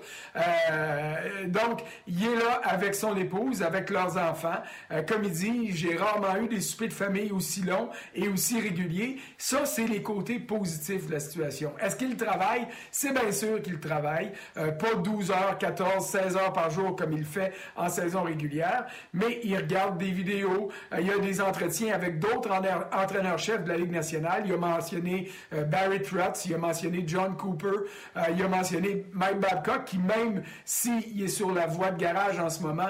donc, 1.48 1.82
il 2.08 2.24
est 2.24 2.36
là 2.36 2.62
avec 2.64 2.96
son 2.96 3.16
épouse, 3.18 3.62
avec 3.62 3.90
leurs 3.90 4.18
enfants. 4.18 4.64
comme 5.08 5.26
il 5.26 5.32
dit, 5.32 5.72
j'ai 5.74 5.96
rarement 5.96 6.38
eu 6.38 6.48
des 6.48 6.62
soupers 6.62 6.88
de 6.88 6.94
famille 6.94 7.32
aussi 7.32 7.62
longs 7.62 7.90
et 8.14 8.28
aussi 8.30 8.60
réguliers. 8.60 9.18
Ça, 9.38 9.66
c'est 9.66 9.86
les 9.86 10.02
côtés 10.02 10.40
positifs 10.40 11.08
de 11.08 11.12
la 11.12 11.20
situation. 11.20 11.74
Est-ce 11.82 11.98
qu'il 11.98 12.16
travaille? 12.16 12.68
C'est 12.98 13.12
bien 13.12 13.30
sûr 13.34 13.62
qu'il 13.62 13.78
travaille. 13.78 14.32
pas 14.54 14.96
12 14.96 15.32
heures, 15.32 15.58
14, 15.60 16.06
16 16.06 16.38
heures 16.38 16.54
par 16.54 16.70
jour 16.70 16.96
comme 16.96 17.12
il 17.12 17.26
fait 17.26 17.52
en 17.76 17.90
saison 17.90 18.24
régulière, 18.24 18.86
mais 19.14 19.42
il 19.44 19.56
regarde 19.58 19.98
des 19.98 20.12
vidéos, 20.12 20.70
euh, 20.94 21.02
il 21.02 21.08
y 21.08 21.12
a 21.12 21.18
des 21.18 21.42
entretiens 21.42 21.94
avec 21.94 22.20
d'autres 22.20 22.50
entraîneurs-chefs 22.94 23.64
de 23.64 23.70
la 23.70 23.78
Ligue 23.78 23.92
nationale. 23.92 24.44
Il 24.46 24.54
a 24.54 24.58
mentionné 24.58 25.30
euh, 25.54 25.64
Barry 25.64 26.02
Trotz, 26.02 26.46
il 26.46 26.54
a 26.54 26.58
mentionné 26.58 27.04
John 27.06 27.36
Cooper, 27.36 27.68
euh, 27.68 28.22
il 28.36 28.42
a 28.42 28.48
mentionné 28.48 29.06
Mike 29.12 29.40
Babcock, 29.40 29.86
qui 29.86 29.98
même 29.98 30.44
s'il 30.64 31.22
est 31.22 31.28
sur 31.28 31.54
la 31.54 31.68
voie 31.68 31.92
de 31.92 31.98
garage 31.98 32.40
en 32.40 32.50
ce 32.50 32.62
moment, 32.64 32.90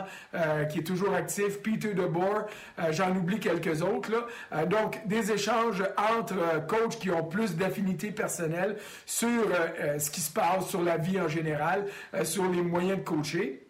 qui 0.69 0.79
est 0.79 0.83
toujours 0.83 1.13
actif, 1.13 1.62
Peter 1.62 1.93
DeBoer, 1.93 2.45
j'en 2.91 3.15
oublie 3.15 3.39
quelques 3.39 3.81
autres. 3.81 4.12
Là. 4.12 4.65
donc, 4.65 5.01
des 5.07 5.31
échanges 5.31 5.83
entre 5.97 6.65
coachs 6.67 7.00
qui 7.00 7.09
ont 7.09 7.24
plus 7.24 7.55
d'affinité 7.55 8.12
personnelle 8.12 8.77
sur 9.05 9.29
ce 9.99 10.11
qui 10.11 10.21
se 10.21 10.31
passe, 10.31 10.67
sur 10.69 10.81
la 10.81 10.97
vie 10.97 11.19
en 11.19 11.27
général, 11.27 11.85
sur 12.23 12.49
les 12.49 12.61
moyens 12.61 12.99
de 12.99 13.03
coacher. 13.03 13.65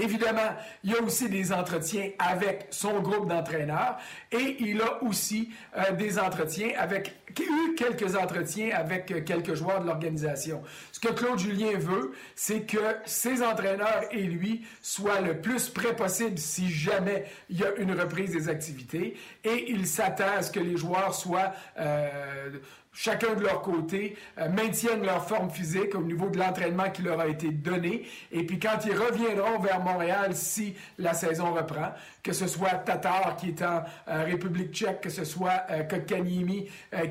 Évidemment, 0.00 0.54
il 0.84 0.90
y 0.90 0.94
a 0.94 1.02
aussi 1.02 1.28
des 1.28 1.52
entretiens 1.52 2.10
avec 2.18 2.66
son 2.70 3.00
groupe 3.00 3.28
d'entraîneurs 3.28 3.96
et 4.30 4.56
il 4.60 4.80
a 4.80 5.02
aussi 5.02 5.50
euh, 5.76 5.92
des 5.92 6.18
entretiens 6.18 6.70
avec 6.78 7.14
eu 7.40 7.74
quelques 7.74 8.16
entretiens 8.16 8.70
avec 8.74 9.24
quelques 9.24 9.54
joueurs 9.54 9.80
de 9.80 9.86
l'organisation. 9.86 10.62
Ce 11.00 11.06
que 11.06 11.12
Claude 11.12 11.38
Julien 11.38 11.78
veut, 11.78 12.10
c'est 12.34 12.62
que 12.62 12.96
ses 13.04 13.44
entraîneurs 13.44 14.02
et 14.10 14.24
lui 14.24 14.66
soient 14.82 15.20
le 15.20 15.40
plus 15.40 15.68
près 15.68 15.94
possible 15.94 16.38
si 16.38 16.68
jamais 16.72 17.24
il 17.48 17.60
y 17.60 17.64
a 17.64 17.72
une 17.76 17.92
reprise 17.92 18.32
des 18.32 18.48
activités. 18.48 19.16
Et 19.44 19.70
il 19.70 19.86
s'attend 19.86 20.38
à 20.38 20.42
ce 20.42 20.50
que 20.50 20.58
les 20.58 20.76
joueurs 20.76 21.14
soient 21.14 21.52
euh, 21.78 22.50
chacun 22.98 23.34
de 23.34 23.42
leur 23.42 23.62
côté, 23.62 24.16
euh, 24.38 24.48
maintiennent 24.48 25.04
leur 25.04 25.26
forme 25.26 25.50
physique 25.50 25.94
au 25.94 26.02
niveau 26.02 26.28
de 26.30 26.38
l'entraînement 26.38 26.90
qui 26.90 27.02
leur 27.02 27.20
a 27.20 27.28
été 27.28 27.50
donné. 27.50 28.02
Et 28.32 28.44
puis 28.44 28.58
quand 28.58 28.78
ils 28.84 28.96
reviendront 28.96 29.60
vers 29.60 29.80
Montréal, 29.80 30.34
si 30.34 30.74
la 30.98 31.14
saison 31.14 31.54
reprend, 31.54 31.92
que 32.24 32.32
ce 32.32 32.48
soit 32.48 32.70
Tatar 32.70 33.36
qui 33.36 33.50
est 33.50 33.62
en 33.62 33.84
euh, 34.08 34.24
République 34.24 34.72
tchèque, 34.72 35.00
que 35.02 35.10
ce 35.10 35.24
soit 35.24 35.62
euh, 35.70 35.84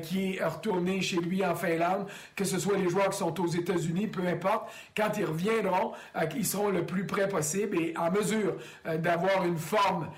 qui 0.02 0.34
est 0.34 0.44
retourné 0.44 1.00
chez 1.00 1.16
lui 1.16 1.44
en 1.44 1.54
Finlande, 1.54 2.06
que 2.36 2.44
ce 2.44 2.58
soit 2.58 2.76
les 2.76 2.90
joueurs 2.90 3.08
qui 3.08 3.18
sont 3.18 3.40
aux 3.40 3.48
États-Unis, 3.48 3.77
peu 4.12 4.26
importe, 4.26 4.70
quand 4.96 5.10
ils 5.18 5.24
reviendront, 5.24 5.92
ils 6.36 6.46
seront 6.46 6.70
le 6.70 6.84
plus 6.84 7.06
près 7.06 7.28
possible 7.28 7.76
et 7.80 7.94
en 7.96 8.10
mesure 8.10 8.56
d'avoir 8.84 9.44
une 9.44 9.58
forme 9.58 10.08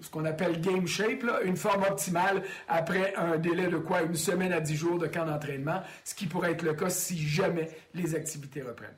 ce 0.00 0.10
qu'on 0.10 0.24
appelle 0.24 0.60
game 0.60 0.86
shape, 0.86 1.24
une 1.44 1.56
forme 1.56 1.82
optimale 1.82 2.42
après 2.68 3.14
un 3.16 3.38
délai 3.38 3.68
de 3.68 3.78
quoi 3.78 4.02
une 4.02 4.14
semaine 4.14 4.52
à 4.52 4.60
dix 4.60 4.76
jours 4.76 4.98
de 4.98 5.06
camp 5.06 5.24
d'entraînement, 5.24 5.82
ce 6.04 6.14
qui 6.14 6.26
pourrait 6.26 6.52
être 6.52 6.62
le 6.62 6.74
cas 6.74 6.90
si 6.90 7.16
jamais 7.18 7.68
les 7.94 8.14
activités 8.14 8.62
reprennent. 8.62 8.90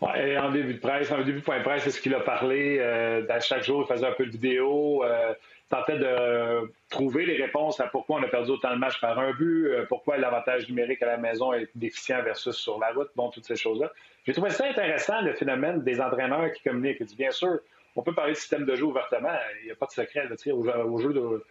Ouais, 0.00 0.36
en 0.36 0.50
début 0.50 0.74
de 0.74 0.78
presse, 0.78 1.10
en 1.10 1.18
début 1.18 1.40
de 1.40 1.44
point 1.44 1.60
presse, 1.60 1.84
c'est 1.84 1.90
ce 1.90 2.00
qu'il 2.00 2.14
a 2.14 2.20
parlé. 2.20 2.78
Euh, 2.80 3.40
chaque 3.40 3.62
jour, 3.62 3.86
il 3.88 3.94
faisait 3.94 4.06
un 4.06 4.12
peu 4.12 4.26
de 4.26 4.30
vidéo, 4.30 5.02
euh, 5.04 5.32
tentait 5.68 5.98
de 5.98 6.72
trouver 6.88 7.26
les 7.26 7.42
réponses 7.42 7.80
à 7.80 7.86
pourquoi 7.86 8.20
on 8.20 8.22
a 8.22 8.28
perdu 8.28 8.52
autant 8.52 8.70
de 8.70 8.78
matchs 8.78 9.00
par 9.00 9.18
un 9.18 9.32
but, 9.32 9.66
euh, 9.66 9.84
pourquoi 9.88 10.16
l'avantage 10.16 10.68
numérique 10.68 11.02
à 11.02 11.06
la 11.06 11.16
maison 11.16 11.52
est 11.52 11.68
déficient 11.74 12.22
versus 12.22 12.54
sur 12.54 12.78
la 12.78 12.92
route, 12.92 13.10
bon, 13.16 13.30
toutes 13.30 13.44
ces 13.46 13.56
choses-là. 13.56 13.92
J'ai 14.26 14.32
trouvé 14.32 14.50
ça 14.50 14.66
intéressant, 14.66 15.20
le 15.22 15.32
phénomène 15.32 15.82
des 15.82 16.00
entraîneurs 16.00 16.52
qui 16.52 16.62
communiquent. 16.62 17.02
Bien 17.16 17.30
sûr, 17.30 17.58
on 17.96 18.02
peut 18.02 18.14
parler 18.14 18.32
de 18.32 18.38
système 18.38 18.64
de 18.64 18.74
jeu 18.76 18.84
ouvertement. 18.84 19.36
Il 19.60 19.66
n'y 19.66 19.72
a 19.72 19.74
pas 19.74 19.86
de 19.86 19.92
secret. 19.92 20.28
Là, 20.28 20.84
au, 20.84 20.98
jeu 20.98 21.12
de 21.12 21.44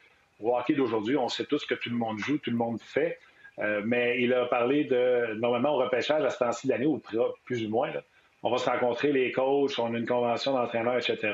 hockey 0.43 0.73
d'aujourd'hui, 0.73 1.17
on 1.17 1.27
sait 1.27 1.45
tous 1.45 1.65
que 1.65 1.75
tout 1.75 1.89
le 1.89 1.95
monde 1.95 2.19
joue, 2.19 2.37
tout 2.37 2.51
le 2.51 2.57
monde 2.57 2.79
fait. 2.81 3.17
Euh, 3.59 3.81
mais 3.85 4.21
il 4.21 4.33
a 4.33 4.45
parlé 4.45 4.83
de, 4.83 5.33
normalement, 5.35 5.75
au 5.75 5.77
repêchage 5.77 6.23
à 6.23 6.29
ce 6.29 6.39
temps-ci 6.39 6.67
de 6.67 6.85
ou 6.85 7.01
plus 7.45 7.65
ou 7.65 7.69
moins, 7.69 7.91
on 8.43 8.51
va 8.51 8.57
se 8.57 8.69
rencontrer 8.69 9.11
les 9.11 9.31
coachs, 9.31 9.79
on 9.79 9.93
a 9.93 9.97
une 9.97 10.05
convention 10.05 10.53
d'entraîneurs, 10.53 10.97
etc. 10.97 11.33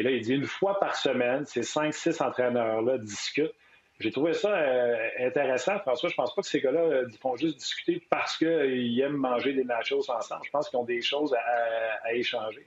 Et 0.00 0.02
là, 0.02 0.12
il 0.12 0.22
dit 0.22 0.32
une 0.32 0.46
fois 0.46 0.80
par 0.80 0.96
semaine, 0.96 1.44
ces 1.44 1.62
cinq, 1.62 1.92
six 1.92 2.22
entraîneurs-là 2.22 2.96
discutent. 2.96 3.52
J'ai 3.98 4.10
trouvé 4.10 4.32
ça 4.32 4.48
euh, 4.48 4.96
intéressant, 5.18 5.78
François. 5.80 6.08
Je 6.08 6.14
pense 6.14 6.34
pas 6.34 6.40
que 6.40 6.48
ces 6.48 6.62
gars-là 6.62 6.80
euh, 6.80 7.08
font 7.20 7.36
juste 7.36 7.58
discuter 7.58 8.02
parce 8.08 8.38
qu'ils 8.38 8.98
aiment 8.98 9.18
manger 9.18 9.52
des 9.52 9.62
nachos 9.62 10.10
ensemble. 10.10 10.40
Je 10.46 10.50
pense 10.50 10.70
qu'ils 10.70 10.78
ont 10.78 10.84
des 10.84 11.02
choses 11.02 11.34
à 11.34 12.14
échanger. 12.14 12.66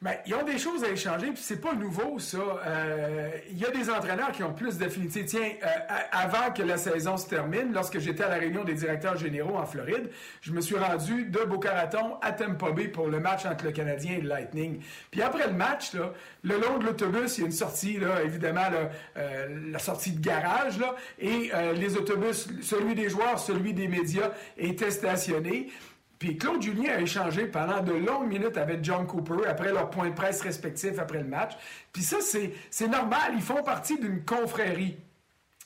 Mais 0.00 0.20
ils 0.26 0.34
ont 0.36 0.44
des 0.44 0.58
choses 0.58 0.84
à 0.84 0.90
échanger, 0.90 1.26
puis 1.32 1.42
c'est 1.42 1.60
pas 1.60 1.74
nouveau, 1.74 2.20
ça. 2.20 2.38
Euh, 2.38 3.30
il 3.50 3.58
y 3.58 3.64
a 3.64 3.70
des 3.70 3.90
entraîneurs 3.90 4.30
qui 4.30 4.44
ont 4.44 4.54
plus 4.54 4.78
d'affinité. 4.78 5.24
Tiens, 5.24 5.50
euh, 5.60 5.66
avant 6.12 6.52
que 6.52 6.62
la 6.62 6.76
saison 6.76 7.16
se 7.16 7.26
termine, 7.26 7.72
lorsque 7.72 7.98
j'étais 7.98 8.22
à 8.22 8.28
la 8.28 8.36
réunion 8.36 8.62
des 8.62 8.74
directeurs 8.74 9.16
généraux 9.16 9.56
en 9.56 9.66
Floride, 9.66 10.08
je 10.40 10.52
me 10.52 10.60
suis 10.60 10.76
rendu 10.76 11.24
de 11.24 11.40
Boca 11.40 11.72
Raton 11.72 12.14
à 12.22 12.30
Tampa 12.30 12.70
Bay 12.70 12.86
pour 12.86 13.08
le 13.08 13.18
match 13.18 13.44
entre 13.44 13.64
le 13.64 13.72
Canadien 13.72 14.18
et 14.18 14.20
le 14.20 14.28
Lightning. 14.28 14.80
Puis 15.10 15.20
après 15.20 15.48
le 15.48 15.54
match, 15.54 15.94
là, 15.94 16.12
le 16.44 16.60
long 16.60 16.78
de 16.78 16.84
l'autobus, 16.84 17.36
il 17.36 17.40
y 17.40 17.42
a 17.42 17.46
une 17.46 17.52
sortie, 17.52 17.98
là, 17.98 18.22
évidemment, 18.22 18.70
là, 18.70 18.90
euh, 19.16 19.48
la 19.72 19.80
sortie 19.80 20.12
de 20.12 20.20
garage, 20.20 20.78
là, 20.78 20.94
et 21.18 21.50
les 21.74 21.96
autobus, 21.96 22.48
celui 22.62 22.94
des 22.94 23.08
joueurs, 23.08 23.38
celui 23.40 23.74
des 23.74 23.88
médias, 23.88 24.30
étaient 24.56 24.92
stationnés. 24.92 25.70
Puis 26.18 26.36
Claude 26.36 26.60
Julien 26.60 26.94
a 26.94 27.00
échangé 27.00 27.46
pendant 27.46 27.80
de 27.80 27.92
longues 27.92 28.28
minutes 28.28 28.56
avec 28.56 28.82
John 28.82 29.06
Cooper 29.06 29.46
après 29.48 29.72
leurs 29.72 29.90
points 29.90 30.08
de 30.08 30.14
presse 30.14 30.40
respectifs 30.40 30.98
après 30.98 31.18
le 31.18 31.28
match. 31.28 31.52
Puis 31.92 32.02
ça, 32.02 32.16
c'est 32.20 32.88
normal. 32.88 33.32
Ils 33.34 33.42
font 33.42 33.62
partie 33.62 33.98
d'une 33.98 34.24
confrérie. 34.24 34.96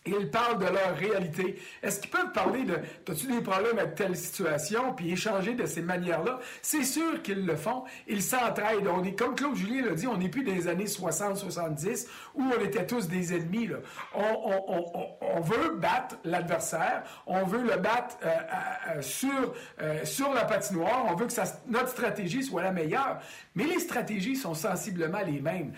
Ils 0.04 0.30
parlent 0.30 0.58
de 0.58 0.64
leur 0.64 0.96
réalité. 0.96 1.60
Est-ce 1.80 2.00
qu'ils 2.00 2.10
peuvent 2.10 2.32
parler 2.32 2.64
de 2.64 2.74
as-tu 3.08 3.26
des 3.28 3.40
problèmes 3.40 3.78
avec 3.78 3.94
telle 3.94 4.16
situation, 4.16 4.94
puis 4.94 5.12
échanger 5.12 5.54
de 5.54 5.64
ces 5.64 5.80
manières-là? 5.80 6.40
C'est 6.60 6.82
sûr 6.82 7.22
qu'ils 7.22 7.46
le 7.46 7.54
font. 7.54 7.84
Ils 8.08 8.22
s'entraident. 8.22 8.88
On 8.88 9.04
est, 9.04 9.16
comme 9.16 9.36
Claude 9.36 9.54
Julien 9.54 9.86
l'a 9.86 9.94
dit, 9.94 10.08
on 10.08 10.16
n'est 10.16 10.28
plus 10.28 10.42
des 10.42 10.66
années 10.66 10.86
60-70 10.86 12.08
où 12.34 12.42
on 12.42 12.64
était 12.64 12.84
tous 12.84 13.06
des 13.06 13.32
ennemis. 13.34 13.68
Là. 13.68 13.76
On, 14.14 15.40
veut 15.40 15.76
battre 15.76 16.16
l'adversaire, 16.24 17.02
on 17.26 17.44
veut 17.44 17.62
le 17.62 17.76
battre 17.76 18.16
euh, 18.24 19.02
sur, 19.02 19.54
euh, 19.80 20.04
sur 20.04 20.32
la 20.32 20.44
patinoire, 20.44 21.06
on 21.10 21.14
veut 21.16 21.26
que 21.26 21.32
notre 21.68 21.88
stratégie 21.88 22.42
soit 22.42 22.62
la 22.62 22.70
meilleure. 22.70 23.18
Mais 23.54 23.64
les 23.64 23.80
stratégies 23.80 24.36
sont 24.36 24.54
sensiblement 24.54 25.20
les 25.26 25.40
mêmes 25.40 25.72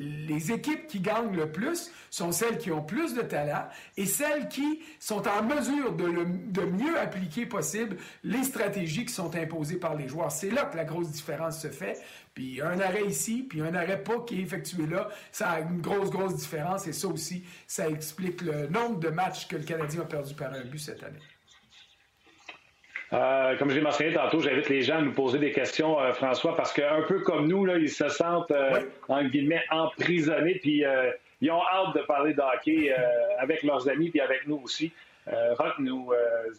les 0.00 0.50
équipes 0.50 0.86
qui 0.86 1.00
gagnent 1.00 1.36
le 1.36 1.52
plus 1.52 1.90
sont 2.08 2.32
celles 2.32 2.58
qui 2.58 2.72
ont 2.72 2.82
plus 2.82 3.14
de 3.14 3.20
talent 3.20 3.68
et 3.96 4.06
celles 4.06 4.48
qui 4.48 4.80
sont 4.98 5.22
en 5.28 5.42
mesure 5.42 5.92
de, 5.92 6.62
mieux 6.62 6.98
appliquer 6.98 7.44
possible 7.44 7.96
les 8.24 8.42
stratégies 8.44 9.04
qui 9.04 9.12
sont 9.12 9.34
imposées 9.36 9.76
par 9.76 9.94
les 9.94 10.08
joueurs. 10.08 10.32
C'est 10.32 10.50
là 10.50 10.64
que 10.64 10.76
la 10.76 10.84
grosse 10.84 11.10
différence 11.10 11.60
se 11.60 11.68
fait. 11.68 12.00
Puis 12.34 12.62
un 12.62 12.80
arrêt 12.80 13.04
ici, 13.06 13.44
puis 13.48 13.60
un 13.60 13.74
arrêt 13.74 14.02
pas 14.02 14.20
qui 14.20 14.40
est 14.40 14.42
effectué 14.42 14.86
là, 14.86 15.08
ça 15.32 15.50
a 15.50 15.60
une 15.60 15.80
grosse, 15.80 16.10
grosse 16.10 16.36
différence. 16.36 16.86
Et 16.86 16.92
ça 16.92 17.08
aussi, 17.08 17.44
ça 17.66 17.88
explique 17.88 18.40
le 18.40 18.68
nombre 18.68 18.98
de 19.00 19.08
matchs 19.08 19.48
que 19.48 19.56
le 19.56 19.64
Canadien 19.64 20.02
a 20.02 20.04
perdu 20.04 20.34
par 20.34 20.52
un 20.54 20.64
but 20.64 20.78
cette 20.78 21.02
année. 21.02 21.18
Euh, 23.12 23.56
comme 23.56 23.70
j'ai 23.70 23.80
mentionné 23.80 24.12
tantôt, 24.12 24.40
j'invite 24.40 24.68
les 24.68 24.82
gens 24.82 24.98
à 24.98 25.02
nous 25.02 25.12
poser 25.12 25.38
des 25.38 25.50
questions, 25.50 26.00
euh, 26.00 26.12
François, 26.12 26.54
parce 26.54 26.72
qu'un 26.72 27.02
peu 27.08 27.20
comme 27.20 27.48
nous, 27.48 27.64
là, 27.64 27.76
ils 27.76 27.90
se 27.90 28.08
sentent, 28.08 28.52
euh, 28.52 28.82
en 29.08 29.24
guillemets, 29.24 29.64
emprisonnés, 29.70 30.60
puis 30.60 30.84
ils 31.40 31.50
ont 31.50 31.62
hâte 31.62 31.96
de 31.96 32.02
parler 32.02 32.34
de 32.34 32.40
hockey 32.40 32.94
avec 33.38 33.62
leurs 33.62 33.88
amis, 33.88 34.10
puis 34.10 34.20
avec 34.20 34.46
nous 34.46 34.60
aussi. 34.62 34.92
Rock 35.26 35.74
nous 35.78 36.10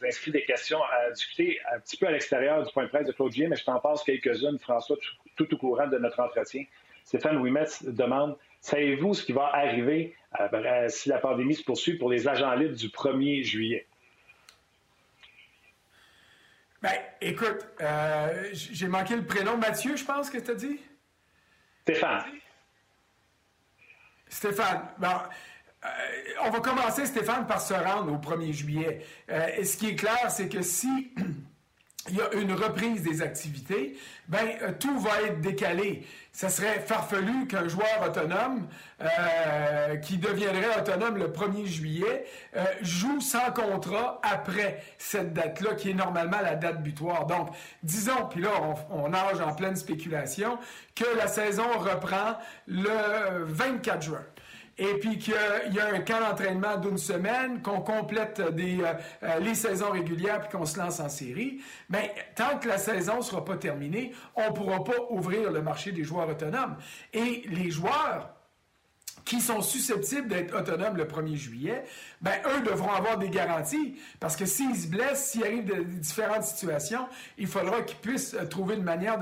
inscrit 0.07 0.31
des 0.31 0.43
questions 0.43 0.79
à 0.81 1.11
discuter 1.11 1.59
un 1.73 1.79
petit 1.79 1.97
peu 1.97 2.07
à 2.07 2.11
l'extérieur 2.11 2.63
du 2.63 2.71
point 2.71 2.85
de 2.85 2.89
presse 2.89 3.05
de 3.05 3.11
Claude 3.11 3.33
mais 3.37 3.55
je 3.55 3.65
t'en 3.65 3.79
passe 3.79 4.03
quelques-unes, 4.03 4.57
François, 4.59 4.95
tout, 5.35 5.53
au 5.53 5.57
courant 5.57 5.87
de 5.87 5.97
notre 5.97 6.21
entretien. 6.21 6.63
Stéphane 7.03 7.37
Ouimet 7.37 7.65
demande 7.83 8.37
Savez-vous 8.61 9.13
ce 9.15 9.25
qui 9.25 9.33
va 9.33 9.49
arriver 9.53 10.15
si 10.87 11.09
la 11.09 11.17
pandémie 11.17 11.55
se 11.55 11.63
poursuit 11.63 11.97
pour 11.97 12.09
les 12.09 12.27
agents 12.27 12.53
libres 12.53 12.75
du 12.75 12.87
1er 12.87 13.43
juillet? 13.43 13.85
Ben, 16.81 16.93
écoute, 17.21 17.67
euh, 17.79 18.49
j'ai 18.53 18.87
manqué 18.87 19.15
le 19.15 19.25
prénom. 19.25 19.57
Mathieu, 19.57 19.95
je 19.95 20.03
pense 20.03 20.29
que 20.29 20.39
tu 20.39 20.51
as 20.51 20.55
dit? 20.55 20.79
Stéphane. 21.83 22.23
Stéphane. 24.27 24.87
Bon, 24.97 25.07
euh, 25.07 25.87
on 26.43 26.49
va 26.49 26.59
commencer, 26.59 27.05
Stéphane, 27.05 27.45
par 27.45 27.61
se 27.61 27.73
rendre 27.73 28.11
au 28.13 28.17
1er 28.17 28.51
juillet. 28.51 29.05
Euh, 29.29 29.47
et 29.57 29.63
ce 29.63 29.77
qui 29.77 29.89
est 29.89 29.95
clair, 29.95 30.31
c'est 30.31 30.49
que 30.49 30.61
si 30.61 31.13
il 32.09 32.15
y 32.15 32.21
a 32.21 32.33
une 32.33 32.53
reprise 32.53 33.03
des 33.03 33.21
activités, 33.21 33.97
ben 34.27 34.47
euh, 34.63 34.71
tout 34.79 34.99
va 34.99 35.21
être 35.21 35.39
décalé. 35.39 36.07
Ça 36.31 36.49
serait 36.49 36.79
farfelu 36.79 37.45
qu'un 37.47 37.67
joueur 37.67 38.01
autonome 38.03 38.67
euh, 39.01 39.97
qui 39.97 40.17
deviendrait 40.17 40.79
autonome 40.79 41.17
le 41.17 41.27
1er 41.27 41.65
juillet 41.65 42.25
euh, 42.55 42.63
joue 42.81 43.21
sans 43.21 43.51
contrat 43.51 44.19
après 44.23 44.81
cette 44.97 45.33
date-là, 45.33 45.75
qui 45.75 45.91
est 45.91 45.93
normalement 45.93 46.41
la 46.41 46.55
date 46.55 46.81
butoir. 46.81 47.27
Donc, 47.27 47.49
disons, 47.83 48.25
puis 48.29 48.41
là, 48.41 48.49
on, 48.89 49.03
on 49.03 49.09
nage 49.09 49.39
en 49.41 49.53
pleine 49.53 49.75
spéculation, 49.75 50.57
que 50.95 51.05
la 51.17 51.27
saison 51.27 51.67
reprend 51.77 52.37
le 52.65 53.43
24 53.43 54.01
juin 54.01 54.25
et 54.81 54.95
puis 54.95 55.19
qu'il 55.19 55.35
y 55.73 55.79
a 55.79 55.93
un 55.93 55.99
camp 55.99 56.19
d'entraînement 56.19 56.75
d'une 56.77 56.97
semaine, 56.97 57.61
qu'on 57.61 57.81
complète 57.81 58.39
euh, 58.39 58.51
euh, 58.51 59.39
les 59.39 59.53
saisons 59.53 59.91
régulières 59.91 60.39
puis 60.39 60.57
qu'on 60.57 60.65
se 60.65 60.79
lance 60.79 60.99
en 60.99 61.07
série, 61.07 61.61
mais 61.87 62.15
tant 62.35 62.57
que 62.57 62.67
la 62.67 62.79
saison 62.79 63.17
ne 63.17 63.21
sera 63.21 63.45
pas 63.45 63.57
terminée, 63.57 64.11
on 64.35 64.49
ne 64.49 64.55
pourra 64.55 64.83
pas 64.83 64.95
ouvrir 65.11 65.51
le 65.51 65.61
marché 65.61 65.91
des 65.91 66.03
joueurs 66.03 66.27
autonomes. 66.27 66.77
Et 67.13 67.43
les 67.47 67.69
joueurs 67.69 68.33
qui 69.25 69.39
sont 69.39 69.61
susceptibles 69.61 70.27
d'être 70.27 70.55
autonomes 70.55 70.97
le 70.97 71.05
1er 71.05 71.35
juillet, 71.35 71.83
ben 72.21 72.33
eux 72.47 72.61
devront 72.61 72.91
avoir 72.91 73.17
des 73.17 73.29
garanties 73.29 73.95
parce 74.19 74.35
que 74.35 74.45
s'ils 74.45 74.75
se 74.75 74.87
blessent, 74.87 75.31
s'il 75.31 75.43
arrive 75.43 75.65
de, 75.65 75.83
différentes 75.83 76.43
situations, 76.43 77.07
il 77.37 77.47
faudra 77.47 77.81
qu'ils 77.81 77.97
puissent 77.97 78.33
euh, 78.33 78.45
trouver 78.45 78.75
une 78.75 78.83
manière 78.83 79.19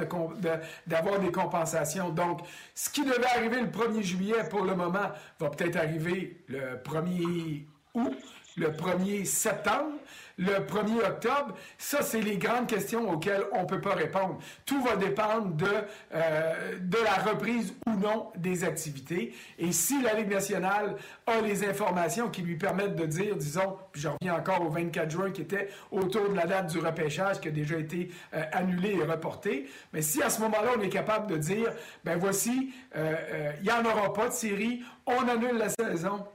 d'avoir 0.88 1.20
des 1.20 1.32
compensations. 1.32 2.10
Donc, 2.10 2.42
ce 2.76 2.90
qui 2.90 3.04
devait 3.04 3.26
arriver 3.36 3.62
le 3.62 3.68
1er 3.68 4.02
juillet 4.02 4.44
pour 4.50 4.64
le 4.64 4.76
moment 4.76 5.12
va 5.40 5.50
peut-être 5.50 5.78
arriver 5.78 6.44
le 6.48 6.78
1er 6.84 7.64
août. 7.94 8.18
le 8.58 8.68
1er 8.70 9.26
septembre, 9.26 9.94
le 10.40 10.66
1er 10.66 11.06
octobre? 11.06 11.54
Ça, 11.78 12.02
c'est 12.02 12.22
les 12.22 12.38
grandes 12.38 12.68
questions 12.68 13.10
auxquelles 13.12 13.44
on 13.52 13.64
ne 13.64 13.68
peut 13.68 13.82
pas 13.82 13.94
répondre. 13.94 14.40
Tout 14.66 14.82
va 14.82 14.96
dépendre 14.96 15.54
de, 15.56 15.68
euh, 16.16 16.78
de 16.80 16.98
la 17.04 17.32
reprise 17.32 17.74
ou 17.86 17.92
non 17.92 18.32
des 18.36 18.64
activités. 18.64 19.36
Et 19.60 19.72
si 19.72 20.02
la 20.02 20.14
Ligue 20.14 20.32
nationale 20.32 20.96
a 21.28 21.42
les 21.42 21.68
informations 21.68 22.30
qui 22.30 22.42
lui 22.42 22.56
permettent 22.56 22.96
de 22.96 23.06
dire, 23.06 23.36
disons, 23.36 23.78
puis 23.92 24.02
je 24.02 24.08
reviens 24.08 24.36
encore 24.36 24.66
au 24.66 24.70
24 24.70 25.12
juin 25.12 25.32
qui 25.32 25.42
était 25.42 25.70
autour 25.92 26.30
de 26.30 26.36
la 26.36 26.46
date 26.46 26.72
du 26.72 26.80
repêchage 26.80 27.40
qui 27.42 27.50
a 27.50 27.52
déjà 27.52 27.78
été 27.78 28.10
euh, 28.34 28.44
annulé 28.54 28.96
et 28.96 29.04
reporté, 29.04 29.70
mais 29.94 30.02
si 30.02 30.24
à 30.24 30.30
ce 30.30 30.42
moment-là, 30.42 30.72
on 30.78 30.82
est 30.82 30.90
capable 30.90 31.28
de 31.28 31.38
dire, 31.38 31.72
ben 32.04 32.18
voici, 32.18 32.74
euh, 32.96 33.52
il 33.60 33.64
n'y 33.64 33.72
en 33.72 33.84
aura 33.84 34.14
pas 34.14 34.30
de 34.30 34.34
série, 34.34 34.82
on 35.06 35.28
annule 35.28 35.58
la 35.58 35.70
saison, 35.70 36.26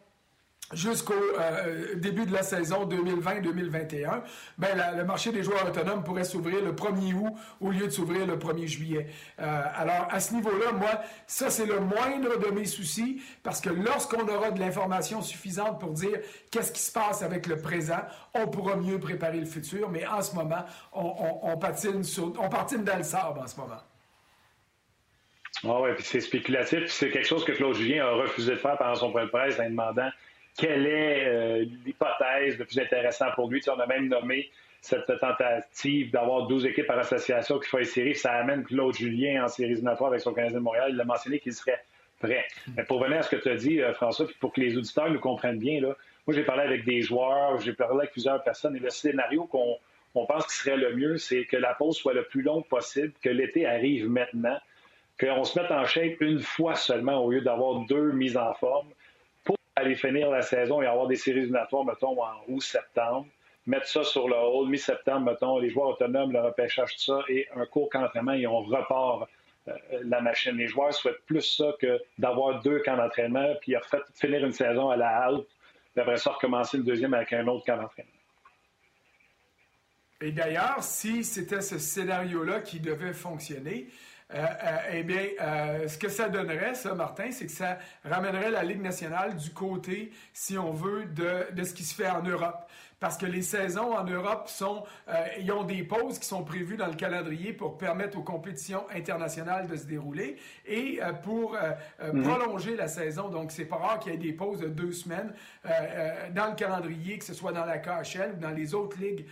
jusqu'au 0.74 1.14
euh, 1.14 1.94
début 1.96 2.26
de 2.26 2.32
la 2.32 2.42
saison 2.42 2.86
2020-2021, 2.86 4.22
ben, 4.58 4.68
le 4.96 5.04
marché 5.04 5.32
des 5.32 5.42
joueurs 5.42 5.66
autonomes 5.66 6.04
pourrait 6.04 6.24
s'ouvrir 6.24 6.62
le 6.62 6.72
1er 6.72 7.14
août 7.14 7.32
au 7.60 7.70
lieu 7.70 7.86
de 7.86 7.90
s'ouvrir 7.90 8.26
le 8.26 8.36
1er 8.36 8.66
juillet. 8.66 9.06
Euh, 9.40 9.62
alors, 9.76 10.08
à 10.10 10.20
ce 10.20 10.34
niveau-là, 10.34 10.72
moi, 10.72 11.00
ça, 11.26 11.50
c'est 11.50 11.66
le 11.66 11.80
moindre 11.80 12.38
de 12.38 12.50
mes 12.50 12.66
soucis 12.66 13.22
parce 13.42 13.60
que 13.60 13.70
lorsqu'on 13.70 14.26
aura 14.28 14.50
de 14.50 14.60
l'information 14.60 15.22
suffisante 15.22 15.80
pour 15.80 15.90
dire 15.90 16.18
qu'est-ce 16.50 16.72
qui 16.72 16.82
se 16.82 16.92
passe 16.92 17.22
avec 17.22 17.46
le 17.46 17.56
présent, 17.56 18.00
on 18.34 18.46
pourra 18.48 18.76
mieux 18.76 18.98
préparer 18.98 19.38
le 19.38 19.46
futur. 19.46 19.90
Mais 19.90 20.06
en 20.06 20.22
ce 20.22 20.34
moment, 20.34 20.64
on, 20.92 21.56
patine, 21.56 22.02
on 22.38 22.48
patine 22.48 22.84
dans 22.84 22.96
le 22.96 23.02
sable 23.02 23.40
en 23.40 23.46
ce 23.46 23.56
moment. 23.58 23.80
Ah 25.66 25.80
oui, 25.80 25.90
puis 25.94 26.04
c'est 26.04 26.20
spéculatif. 26.20 26.86
C'est 26.88 27.10
quelque 27.10 27.26
chose 27.26 27.44
que 27.44 27.52
Claude 27.52 27.76
Julien 27.76 28.06
a 28.06 28.10
refusé 28.10 28.52
de 28.52 28.56
faire 28.56 28.76
pendant 28.76 28.94
son 28.96 29.12
point 29.12 29.24
de 29.24 29.30
presse 29.30 29.58
en 29.58 29.64
demandant 29.64 30.10
quelle 30.56 30.86
est 30.86 31.24
euh, 31.26 31.64
l'hypothèse 31.84 32.58
le 32.58 32.64
plus 32.64 32.78
intéressant 32.78 33.26
pour 33.34 33.50
lui? 33.50 33.62
on 33.68 33.80
a 33.80 33.86
même 33.86 34.08
nommé 34.08 34.50
cette 34.80 35.06
tentative 35.18 36.10
d'avoir 36.10 36.46
12 36.46 36.66
équipes 36.66 36.86
par 36.86 36.98
association 36.98 37.58
qui 37.58 37.68
font 37.68 37.78
les 37.78 37.84
séries. 37.84 38.14
Ça 38.14 38.32
amène 38.32 38.64
Claude 38.64 38.94
Julien 38.94 39.44
en 39.44 39.48
séries 39.48 39.72
éliminatoires 39.72 40.10
avec 40.10 40.20
son 40.20 40.34
Canadien 40.34 40.58
de 40.58 40.62
Montréal. 40.62 40.90
Il 40.92 41.00
a 41.00 41.04
mentionné 41.04 41.38
qu'il 41.38 41.54
serait 41.54 41.82
prêt. 42.20 42.46
Mais 42.76 42.84
pour 42.84 43.02
venir 43.02 43.18
à 43.18 43.22
ce 43.22 43.30
que 43.30 43.36
tu 43.36 43.48
as 43.48 43.56
dit, 43.56 43.80
euh, 43.80 43.94
François, 43.94 44.26
puis 44.26 44.36
pour 44.38 44.52
que 44.52 44.60
les 44.60 44.76
auditeurs 44.76 45.10
nous 45.10 45.20
comprennent 45.20 45.58
bien, 45.58 45.80
là, 45.80 45.96
moi, 46.26 46.34
j'ai 46.34 46.44
parlé 46.44 46.62
avec 46.62 46.84
des 46.84 47.02
joueurs, 47.02 47.60
j'ai 47.60 47.72
parlé 47.72 47.98
avec 47.98 48.12
plusieurs 48.12 48.42
personnes, 48.42 48.76
et 48.76 48.78
le 48.78 48.90
scénario 48.90 49.44
qu'on 49.44 49.76
on 50.14 50.26
pense 50.26 50.46
qui 50.46 50.54
serait 50.54 50.76
le 50.76 50.94
mieux, 50.94 51.18
c'est 51.18 51.44
que 51.44 51.56
la 51.56 51.74
pause 51.74 51.96
soit 51.96 52.14
le 52.14 52.24
plus 52.24 52.42
longue 52.42 52.66
possible, 52.68 53.12
que 53.22 53.28
l'été 53.28 53.66
arrive 53.66 54.08
maintenant, 54.08 54.58
qu'on 55.18 55.44
se 55.44 55.58
mette 55.58 55.70
en 55.70 55.84
shape 55.84 56.20
une 56.20 56.40
fois 56.40 56.76
seulement 56.76 57.24
au 57.24 57.30
lieu 57.30 57.40
d'avoir 57.40 57.80
deux 57.86 58.12
mises 58.12 58.36
en 58.36 58.54
forme 58.54 58.88
aller 59.76 59.94
finir 59.94 60.30
la 60.30 60.42
saison 60.42 60.82
et 60.82 60.86
avoir 60.86 61.06
des 61.06 61.16
séries 61.16 61.40
éliminatoires, 61.40 61.84
mettons, 61.84 62.20
en 62.20 62.32
août-septembre, 62.48 63.26
mettre 63.66 63.86
ça 63.86 64.04
sur 64.04 64.28
le 64.28 64.36
hall, 64.36 64.68
mi-septembre, 64.68 65.32
mettons, 65.32 65.58
les 65.58 65.70
joueurs 65.70 65.88
autonomes, 65.88 66.32
le 66.32 66.40
repêchage, 66.40 66.94
tout 66.96 67.02
ça, 67.02 67.20
et 67.28 67.48
un 67.56 67.66
court 67.66 67.88
camp 67.88 68.02
d'entraînement, 68.02 68.32
et 68.32 68.46
on 68.46 68.60
repart 68.60 69.28
euh, 69.68 69.72
la 70.04 70.20
machine. 70.20 70.56
Les 70.56 70.68
joueurs 70.68 70.92
souhaitent 70.92 71.24
plus 71.26 71.42
ça 71.42 71.72
que 71.80 72.00
d'avoir 72.18 72.60
deux 72.62 72.80
camps 72.80 72.96
d'entraînement, 72.96 73.54
puis 73.60 73.74
fait, 73.90 74.02
finir 74.14 74.44
une 74.44 74.52
saison 74.52 74.90
à 74.90 74.96
la 74.96 75.08
halte, 75.08 75.48
puis 75.92 76.02
après 76.02 76.18
ça, 76.18 76.32
recommencer 76.32 76.76
le 76.76 76.84
deuxième 76.84 77.14
avec 77.14 77.32
un 77.32 77.46
autre 77.46 77.64
camp 77.64 77.76
d'entraînement. 77.76 78.10
Et 80.20 80.32
d'ailleurs, 80.32 80.82
si 80.82 81.24
c'était 81.24 81.60
ce 81.60 81.78
scénario-là 81.78 82.60
qui 82.60 82.80
devait 82.80 83.12
fonctionner, 83.12 83.88
eh 84.92 85.02
bien, 85.02 85.26
euh, 85.40 85.86
ce 85.88 85.98
que 85.98 86.08
ça 86.08 86.28
donnerait, 86.28 86.74
ça, 86.74 86.94
Martin, 86.94 87.30
c'est 87.30 87.46
que 87.46 87.52
ça 87.52 87.78
ramènerait 88.04 88.50
la 88.50 88.64
Ligue 88.64 88.80
nationale 88.80 89.36
du 89.36 89.50
côté, 89.50 90.12
si 90.32 90.56
on 90.58 90.72
veut, 90.72 91.04
de, 91.06 91.52
de 91.52 91.64
ce 91.64 91.74
qui 91.74 91.84
se 91.84 91.94
fait 91.94 92.08
en 92.08 92.22
Europe 92.22 92.68
parce 93.00 93.16
que 93.16 93.26
les 93.26 93.42
saisons 93.42 93.94
en 93.94 94.04
Europe 94.04 94.48
sont, 94.48 94.84
euh, 95.08 95.26
ils 95.38 95.50
ont 95.52 95.64
des 95.64 95.82
pauses 95.82 96.18
qui 96.18 96.26
sont 96.26 96.44
prévues 96.44 96.76
dans 96.76 96.86
le 96.86 96.94
calendrier 96.94 97.52
pour 97.52 97.76
permettre 97.76 98.18
aux 98.18 98.22
compétitions 98.22 98.84
internationales 98.94 99.66
de 99.66 99.76
se 99.76 99.84
dérouler 99.84 100.36
et 100.66 101.00
euh, 101.02 101.12
pour 101.12 101.54
euh, 101.54 102.12
mhm. 102.12 102.22
prolonger 102.22 102.76
la 102.76 102.88
saison. 102.88 103.28
Donc, 103.28 103.52
c'est 103.52 103.64
pas 103.64 103.76
rare 103.76 103.98
qu'il 103.98 104.12
y 104.12 104.14
ait 104.14 104.18
des 104.18 104.32
pauses 104.32 104.60
de 104.60 104.68
deux 104.68 104.92
semaines 104.92 105.32
dans 106.34 106.48
le 106.48 106.54
calendrier, 106.54 107.18
que 107.18 107.24
ce 107.24 107.34
soit 107.34 107.52
dans 107.52 107.64
la 107.64 107.78
KHL 107.78 108.34
ou 108.36 108.40
dans 108.40 108.50
les 108.50 108.74
autres 108.74 108.98
ligues 109.00 109.26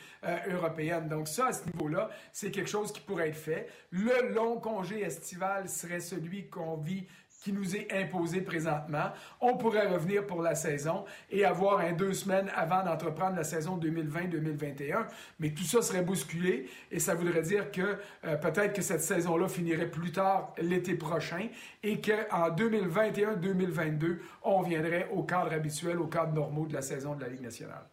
européennes. 0.49 1.09
Donc, 1.09 1.29
ça, 1.29 1.49
à 1.49 1.53
ce 1.53 1.65
niveau-là, 1.67 2.11
c'est 2.33 2.51
quelque 2.51 2.71
chose 2.71 2.93
qui 2.93 3.01
pourrait 3.01 3.29
être 3.29 3.37
fait. 3.37 3.69
Le 3.91 4.33
long 4.33 4.59
congé 4.59 5.01
estival 5.01 5.69
serait 5.69 6.01
celui 6.01 6.49
qu'on 6.49 6.77
vit 6.77 7.07
qui 7.43 7.53
nous 7.53 7.77
est 7.77 7.93
imposé 7.93 8.41
présentement. 8.41 9.11
On 9.41 9.57
pourrait 9.57 9.89
revenir 9.89 10.27
pour 10.27 10.43
la 10.43 10.55
saison 10.55 11.05
et 11.31 11.45
avoir 11.45 11.81
un 11.81 11.93
deux 11.93 12.13
semaines 12.13 12.51
avant 12.55 12.85
d'entreprendre 12.85 13.37
la 13.37 13.45
saison 13.45 13.77
2020-2021. 13.79 15.07
Mais 15.41 15.51
tout 15.51 15.65
ça 15.65 15.83
serait 15.83 16.03
bousculé 16.03 16.69
et 16.91 17.01
ça 17.01 17.15
voudrait 17.15 17.43
dire 17.43 17.71
que 17.73 17.99
euh, 18.25 18.37
peut-être 18.37 18.75
que 18.75 18.83
cette 18.83 19.01
saison-là 19.01 19.49
finirait 19.49 19.91
plus 19.91 20.13
tard 20.13 20.55
l'été 20.59 20.95
prochain 20.95 21.49
et 21.83 22.01
qu'en 22.01 22.51
2021-2022, 22.51 24.19
on 24.45 24.63
viendrait 24.63 25.09
au 25.11 25.25
cadre 25.25 25.53
habituel, 25.53 25.99
au 25.99 26.07
cadre 26.07 26.33
normaux 26.33 26.67
de 26.67 26.75
la 26.75 26.83
saison 26.83 27.15
de 27.15 27.23
la 27.23 27.29
Ligue 27.29 27.43
nationale. 27.43 27.87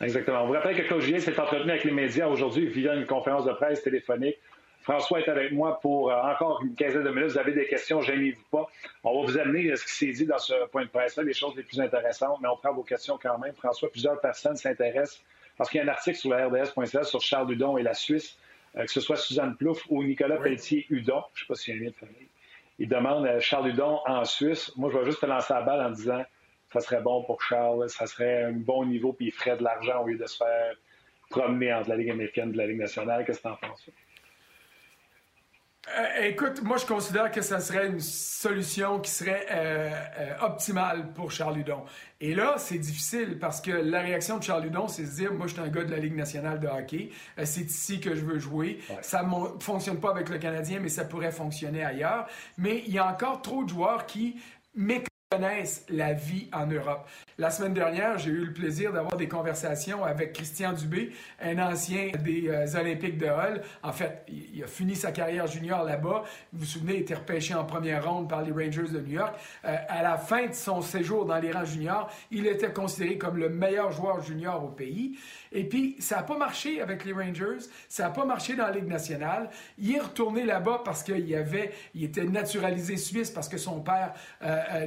Exactement. 0.00 0.42
On 0.42 0.46
vous 0.48 0.52
rappelle 0.52 0.76
que 0.76 0.82
Claude 0.82 1.00
Julien 1.00 1.20
s'est 1.20 1.38
entretenu 1.40 1.70
avec 1.70 1.84
les 1.84 1.92
médias 1.92 2.26
aujourd'hui 2.26 2.66
via 2.66 2.94
une 2.94 3.06
conférence 3.06 3.46
de 3.46 3.52
presse 3.52 3.82
téléphonique 3.82 4.36
François 4.86 5.18
est 5.18 5.28
avec 5.28 5.50
moi 5.50 5.80
pour 5.80 6.12
euh, 6.12 6.14
encore 6.14 6.62
une 6.62 6.76
quinzaine 6.76 7.02
de 7.02 7.10
minutes. 7.10 7.32
Vous 7.32 7.38
avez 7.38 7.50
des 7.50 7.66
questions, 7.66 8.00
gênez-vous 8.02 8.44
pas. 8.52 8.68
On 9.02 9.20
va 9.20 9.26
vous 9.26 9.36
amener 9.36 9.74
ce 9.74 9.84
qui 9.84 9.90
s'est 9.90 10.12
dit 10.12 10.26
dans 10.26 10.38
ce 10.38 10.68
point 10.68 10.84
de 10.84 10.88
presse-là, 10.88 11.24
les 11.24 11.32
choses 11.32 11.56
les 11.56 11.64
plus 11.64 11.80
intéressantes, 11.80 12.38
mais 12.40 12.46
on 12.46 12.56
prend 12.56 12.72
vos 12.72 12.84
questions 12.84 13.18
quand 13.20 13.36
même. 13.38 13.52
François, 13.54 13.90
plusieurs 13.90 14.20
personnes 14.20 14.54
s'intéressent 14.54 15.24
parce 15.58 15.70
qu'il 15.70 15.78
y 15.78 15.80
a 15.80 15.86
un 15.86 15.88
article 15.88 16.16
sur 16.16 16.30
la 16.30 16.46
RDS.ca 16.46 17.02
sur 17.02 17.20
Charles 17.20 17.50
Hudon 17.50 17.76
et 17.78 17.82
la 17.82 17.94
Suisse, 17.94 18.38
euh, 18.76 18.84
que 18.84 18.90
ce 18.92 19.00
soit 19.00 19.16
Suzanne 19.16 19.56
Plouffe 19.56 19.82
ou 19.88 20.04
Nicolas 20.04 20.36
Pelletier-Hudon. 20.36 21.24
Je 21.34 21.42
ne 21.42 21.46
sais 21.46 21.46
pas 21.48 21.54
s'il 21.56 21.74
y 21.74 21.78
a 21.78 21.80
un 21.80 21.84
lien 21.86 21.90
de 21.90 21.96
famille. 21.96 22.28
Il 22.78 22.88
demande 22.88 23.26
euh, 23.26 23.40
Charles 23.40 23.70
Hudon 23.70 23.98
en 24.06 24.24
Suisse. 24.24 24.70
Moi, 24.76 24.90
je 24.92 24.98
vais 24.98 25.04
juste 25.06 25.20
te 25.20 25.26
lancer 25.26 25.52
la 25.52 25.62
balle 25.62 25.84
en 25.84 25.90
disant 25.90 26.24
ça 26.72 26.78
serait 26.78 27.00
bon 27.00 27.24
pour 27.24 27.42
Charles, 27.42 27.90
ça 27.90 28.06
serait 28.06 28.44
un 28.44 28.52
bon 28.52 28.84
niveau, 28.84 29.12
puis 29.12 29.26
il 29.26 29.32
ferait 29.32 29.56
de 29.56 29.64
l'argent 29.64 30.04
au 30.04 30.06
lieu 30.06 30.16
de 30.16 30.26
se 30.26 30.36
faire 30.36 30.76
promener 31.28 31.74
entre 31.74 31.88
la 31.88 31.96
Ligue 31.96 32.10
américaine 32.10 32.52
et 32.54 32.56
la 32.56 32.68
Ligue 32.68 32.78
nationale. 32.78 33.24
Qu'est-ce 33.24 33.38
que 33.38 33.48
tu 33.48 33.52
en 33.52 33.56
penses? 33.56 33.90
Euh, 35.94 36.24
écoute, 36.24 36.62
moi, 36.62 36.78
je 36.78 36.86
considère 36.86 37.30
que 37.30 37.40
ça 37.42 37.60
serait 37.60 37.86
une 37.86 38.00
solution 38.00 38.98
qui 38.98 39.10
serait 39.10 39.46
euh, 39.50 39.90
euh, 40.18 40.38
optimale 40.40 41.12
pour 41.12 41.30
Charles 41.30 41.58
Hudon. 41.58 41.84
Et 42.20 42.34
là, 42.34 42.56
c'est 42.58 42.78
difficile 42.78 43.38
parce 43.38 43.60
que 43.60 43.70
la 43.70 44.00
réaction 44.00 44.38
de 44.38 44.42
Charles 44.42 44.66
Hudon, 44.66 44.88
c'est 44.88 45.02
de 45.02 45.08
se 45.08 45.14
dire, 45.14 45.32
moi, 45.32 45.46
je 45.46 45.52
suis 45.52 45.62
un 45.62 45.68
gars 45.68 45.84
de 45.84 45.90
la 45.90 45.98
Ligue 45.98 46.16
nationale 46.16 46.58
de 46.58 46.66
hockey, 46.66 47.10
c'est 47.44 47.60
ici 47.62 48.00
que 48.00 48.14
je 48.14 48.24
veux 48.24 48.38
jouer. 48.38 48.80
Ça 49.02 49.22
ne 49.22 49.60
fonctionne 49.60 50.00
pas 50.00 50.10
avec 50.10 50.28
le 50.28 50.38
Canadien, 50.38 50.80
mais 50.80 50.88
ça 50.88 51.04
pourrait 51.04 51.30
fonctionner 51.30 51.84
ailleurs. 51.84 52.26
Mais 52.58 52.82
il 52.86 52.92
y 52.92 52.98
a 52.98 53.06
encore 53.06 53.42
trop 53.42 53.62
de 53.64 53.68
joueurs 53.68 54.06
qui 54.06 54.36
méconnaissent 54.74 55.84
la 55.88 56.14
vie 56.14 56.48
en 56.52 56.66
Europe. 56.66 57.06
La 57.38 57.50
semaine 57.50 57.74
dernière, 57.74 58.16
j'ai 58.16 58.30
eu 58.30 58.46
le 58.46 58.52
plaisir 58.54 58.94
d'avoir 58.94 59.18
des 59.18 59.28
conversations 59.28 60.02
avec 60.02 60.32
Christian 60.32 60.72
Dubé, 60.72 61.12
un 61.38 61.58
ancien 61.58 62.12
des 62.24 62.48
euh, 62.48 62.80
Olympiques 62.80 63.18
de 63.18 63.26
Hull. 63.26 63.60
En 63.82 63.92
fait, 63.92 64.24
il, 64.26 64.64
a 64.64 64.66
fini 64.66 64.96
sa 64.96 65.12
carrière 65.12 65.46
junior 65.46 65.84
là-bas. 65.84 66.24
Vous 66.54 66.60
vous 66.60 66.64
souvenez, 66.64 66.94
il 66.94 67.00
était 67.00 67.14
repêché 67.14 67.52
en 67.52 67.66
première 67.66 68.10
ronde 68.10 68.26
par 68.26 68.40
les 68.40 68.52
Rangers 68.52 68.90
de 68.90 69.00
New 69.00 69.12
York. 69.12 69.34
Euh, 69.66 69.76
à 69.86 70.02
la 70.02 70.16
fin 70.16 70.46
de 70.46 70.54
son 70.54 70.80
séjour 70.80 71.26
dans 71.26 71.36
les 71.36 71.52
rangs 71.52 71.66
juniors, 71.66 72.10
il 72.30 72.46
était 72.46 72.72
considéré 72.72 73.18
comme 73.18 73.36
le 73.36 73.50
meilleur 73.50 73.92
joueur 73.92 74.22
junior 74.22 74.64
au 74.64 74.68
pays. 74.68 75.18
Et 75.52 75.64
puis, 75.64 75.96
ça 75.98 76.16
n'a 76.16 76.22
pas 76.22 76.38
marché 76.38 76.80
avec 76.80 77.04
les 77.04 77.12
Rangers, 77.12 77.66
ça 77.90 78.04
n'a 78.04 78.10
pas 78.10 78.24
marché 78.24 78.56
dans 78.56 78.64
la 78.64 78.72
Ligue 78.72 78.88
nationale. 78.88 79.50
Il 79.76 79.94
est 79.94 80.00
retourné 80.00 80.46
là-bas 80.46 80.80
parce 80.86 81.02
qu'il 81.02 81.34
avait, 81.34 81.72
il 81.94 82.04
était 82.04 82.24
naturalisé 82.24 82.96
suisse 82.96 83.30
parce 83.30 83.50
que 83.50 83.58
son 83.58 83.80
père, 83.80 84.14
euh, 84.42 84.86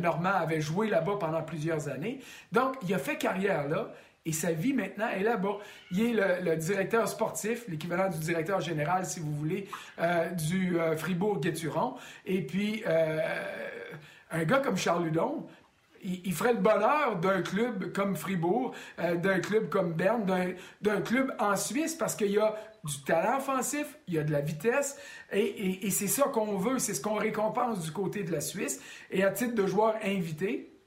Normand, 0.00 0.32
avait 0.32 0.62
joué 0.62 0.88
là-bas 0.88 1.16
pendant 1.20 1.42
plusieurs 1.42 1.57
années. 1.88 2.20
Donc, 2.52 2.76
il 2.82 2.94
a 2.94 2.98
fait 2.98 3.16
carrière 3.16 3.68
là. 3.68 3.92
Et 4.28 4.32
sa 4.32 4.52
vie 4.52 4.74
maintenant 4.74 5.08
est 5.08 5.22
là-bas. 5.22 5.56
Il 5.90 6.02
est 6.02 6.42
le, 6.42 6.56
directeur 6.56 7.08
sportif, 7.08 7.64
l'équivalent 7.66 8.10
du 8.10 8.18
directeur 8.18 8.60
général, 8.60 9.06
si 9.06 9.20
vous 9.20 9.34
voulez, 9.34 9.66
euh, 9.98 10.28
du 10.30 10.78
euh, 10.78 10.98
Fribourg-Guéturon. 10.98 11.94
Et 12.26 12.42
puis, 12.42 12.82
euh, 12.86 13.20
un 14.30 14.44
gars 14.44 14.58
comme 14.58 14.76
Charles 14.76 15.04
Ludon, 15.04 15.46
il, 16.04 16.32
ferait 16.34 16.52
le 16.52 16.60
bonheur 16.60 17.16
d'un 17.16 17.40
club 17.40 17.90
comme 17.92 18.16
Fribourg, 18.16 18.72
d'un 18.98 19.40
club 19.40 19.68
comme 19.68 19.94
Berne, 19.94 20.24
d'un 20.82 21.00
club 21.00 21.34
en 21.40 21.56
Suisse, 21.56 21.94
parce 21.94 22.14
qu'il 22.14 22.30
y 22.30 22.38
a 22.38 22.54
du 22.84 23.00
talent 23.02 23.38
offensif, 23.38 23.98
il 24.06 24.14
y 24.14 24.18
a 24.18 24.22
de 24.22 24.30
la 24.30 24.40
vitesse, 24.40 24.96
et 25.32 25.90
c'est 25.90 26.06
ça 26.06 26.24
qu'on 26.32 26.56
veut, 26.56 26.78
c'est 26.78 26.94
ce 26.94 27.00
qu'on 27.00 27.16
récompense 27.16 27.80
du 27.80 27.90
côté 27.90 28.22
de 28.22 28.30
la 28.30 28.40
Suisse. 28.40 28.80
Et 29.10 29.24
à 29.24 29.32
titre 29.32 29.56
de 29.56 29.66
joueur 29.66 29.96
invité, 30.04 30.77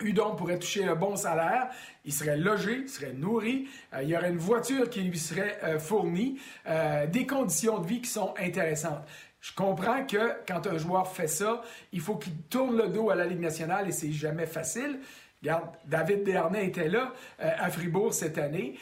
Udon 0.00 0.34
pourrait 0.34 0.58
toucher 0.58 0.84
un 0.84 0.94
bon 0.94 1.16
salaire, 1.16 1.68
il 2.04 2.12
serait 2.12 2.36
logé, 2.36 2.80
il 2.82 2.88
serait 2.88 3.14
nourri, 3.14 3.68
euh, 3.94 4.02
il 4.02 4.08
y 4.08 4.16
aurait 4.16 4.30
une 4.30 4.36
voiture 4.36 4.90
qui 4.90 5.00
lui 5.00 5.18
serait 5.18 5.58
euh, 5.64 5.78
fournie, 5.78 6.38
euh, 6.66 7.06
des 7.06 7.26
conditions 7.26 7.78
de 7.78 7.86
vie 7.86 8.00
qui 8.02 8.10
sont 8.10 8.34
intéressantes. 8.38 9.04
Je 9.40 9.54
comprends 9.54 10.04
que 10.04 10.32
quand 10.46 10.66
un 10.66 10.76
joueur 10.76 11.08
fait 11.08 11.28
ça, 11.28 11.62
il 11.92 12.00
faut 12.00 12.16
qu'il 12.16 12.36
tourne 12.50 12.76
le 12.76 12.88
dos 12.88 13.10
à 13.10 13.14
la 13.14 13.24
Ligue 13.24 13.40
nationale 13.40 13.88
et 13.88 13.92
c'est 13.92 14.12
jamais 14.12 14.46
facile. 14.46 14.98
Regarde, 15.40 15.68
David 15.86 16.24
Dernay 16.24 16.66
était 16.66 16.88
là 16.88 17.12
à 17.38 17.70
Fribourg 17.70 18.12
cette 18.12 18.38
année. 18.38 18.76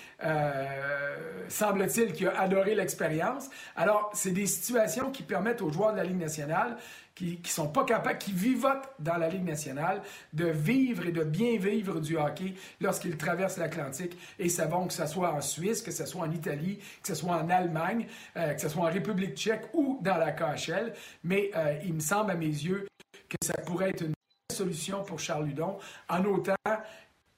Semble-t-il 1.48 2.12
qu'il 2.12 2.28
a 2.28 2.40
adoré 2.40 2.74
l'expérience. 2.74 3.50
Alors, 3.76 4.10
c'est 4.14 4.30
des 4.30 4.46
situations 4.46 5.10
qui 5.10 5.24
permettent 5.24 5.60
aux 5.60 5.70
joueurs 5.70 5.92
de 5.92 5.98
la 5.98 6.04
Ligue 6.04 6.20
nationale 6.20 6.78
qui 7.14 7.40
ne 7.42 7.48
sont 7.48 7.68
pas 7.68 7.84
capables, 7.84 8.18
qui 8.18 8.32
vivotent 8.32 8.88
dans 8.98 9.16
la 9.16 9.28
Ligue 9.28 9.44
nationale, 9.44 10.02
de 10.32 10.46
vivre 10.46 11.06
et 11.06 11.12
de 11.12 11.22
bien 11.22 11.56
vivre 11.58 12.00
du 12.00 12.16
hockey 12.16 12.54
lorsqu'ils 12.80 13.16
traversent 13.16 13.58
l'Atlantique 13.58 14.16
et 14.38 14.48
savons 14.48 14.86
que 14.86 14.92
ce 14.92 15.06
soit 15.06 15.32
en 15.32 15.40
Suisse, 15.40 15.82
que 15.82 15.90
ce 15.90 16.06
soit 16.06 16.22
en 16.22 16.30
Italie, 16.30 16.78
que 17.02 17.08
ce 17.08 17.14
soit 17.14 17.36
en 17.36 17.48
Allemagne, 17.48 18.06
euh, 18.36 18.54
que 18.54 18.60
ce 18.60 18.68
soit 18.68 18.82
en 18.82 18.90
République 18.90 19.36
tchèque 19.36 19.66
ou 19.72 19.98
dans 20.02 20.16
la 20.16 20.32
KHL. 20.32 20.92
Mais 21.22 21.50
il 21.84 21.94
me 21.94 22.00
semble 22.00 22.30
à 22.30 22.34
mes 22.34 22.46
yeux 22.46 22.86
que 23.28 23.36
ça 23.42 23.54
pourrait 23.64 23.90
être 23.90 24.02
une 24.02 24.14
solution 24.52 25.02
pour 25.04 25.18
Charles 25.18 25.46
Ludon, 25.46 25.78
en 26.08 26.24
autant 26.24 26.54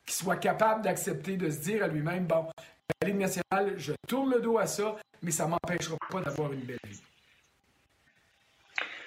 qu'il 0.04 0.14
soit 0.14 0.36
capable 0.36 0.82
d'accepter 0.82 1.36
de 1.36 1.50
se 1.50 1.58
dire 1.60 1.84
à 1.84 1.88
lui-même, 1.88 2.26
bon, 2.26 2.46
la 3.02 3.08
Ligue 3.08 3.18
nationale, 3.18 3.74
je 3.76 3.92
tourne 4.06 4.30
le 4.30 4.40
dos 4.40 4.58
à 4.58 4.66
ça, 4.66 4.96
mais 5.22 5.30
ça 5.30 5.44
ne 5.44 5.50
m'empêchera 5.50 5.96
pas 6.10 6.20
d'avoir 6.20 6.52
une 6.52 6.60
belle 6.60 6.78
vie. 6.88 7.00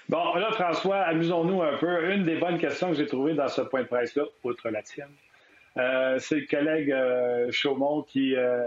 Bon, 0.10 0.34
là, 0.34 0.52
François, 0.54 1.02
amusons-nous 1.02 1.62
un 1.62 1.78
peu. 1.78 2.12
Une 2.12 2.24
des 2.24 2.38
bonnes 2.38 2.58
questions 2.58 2.90
que 2.90 2.96
j'ai 2.96 3.06
trouvées 3.06 3.36
dans 3.36 3.48
ce 3.48 3.62
point 3.62 3.84
de 3.84 3.88
presse-là, 3.88 4.24
outre 4.44 4.68
la 4.72 4.82
tienne, 4.82 5.14
euh, 5.78 6.18
c'est 6.18 6.40
le 6.40 6.48
collègue 6.48 6.92
euh, 6.92 7.52
Chaumont 7.52 8.02
qui, 8.02 8.36
euh, 8.36 8.64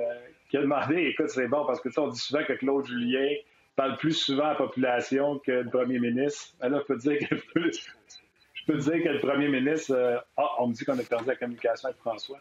qui, 0.48 0.57
a 0.57 0.61
demandé, 0.61 1.02
écoute, 1.11 1.31
c'est 1.31 1.48
bon, 1.48 1.66
parce 1.66 1.81
que 1.81 1.88
on 1.98 2.07
dit 2.07 2.20
souvent 2.20 2.44
que 2.44 2.52
Claude 2.52 2.87
Julien 2.87 3.35
parle 3.74 3.96
plus 3.96 4.12
souvent 4.12 4.44
à 4.44 4.48
la 4.50 4.55
population 4.55 5.40
que 5.40 5.50
le 5.50 5.68
premier 5.68 5.98
ministre. 5.98 6.55
Alors, 6.61 6.83
je 6.83 6.85
peux 6.85 6.96
dire 6.96 7.18
que 7.28 7.35
je 8.55 8.64
peux 8.64 8.78
te 8.78 8.90
dire 8.90 9.02
que 9.02 9.09
le 9.09 9.18
premier 9.18 9.48
ministre, 9.48 10.24
ah, 10.37 10.48
on 10.61 10.68
me 10.68 10.74
dit 10.74 10.85
qu'on 10.85 10.96
a 10.96 11.02
perdu 11.02 11.26
la 11.26 11.35
communication 11.35 11.88
avec 11.88 11.98
François. 11.98 12.38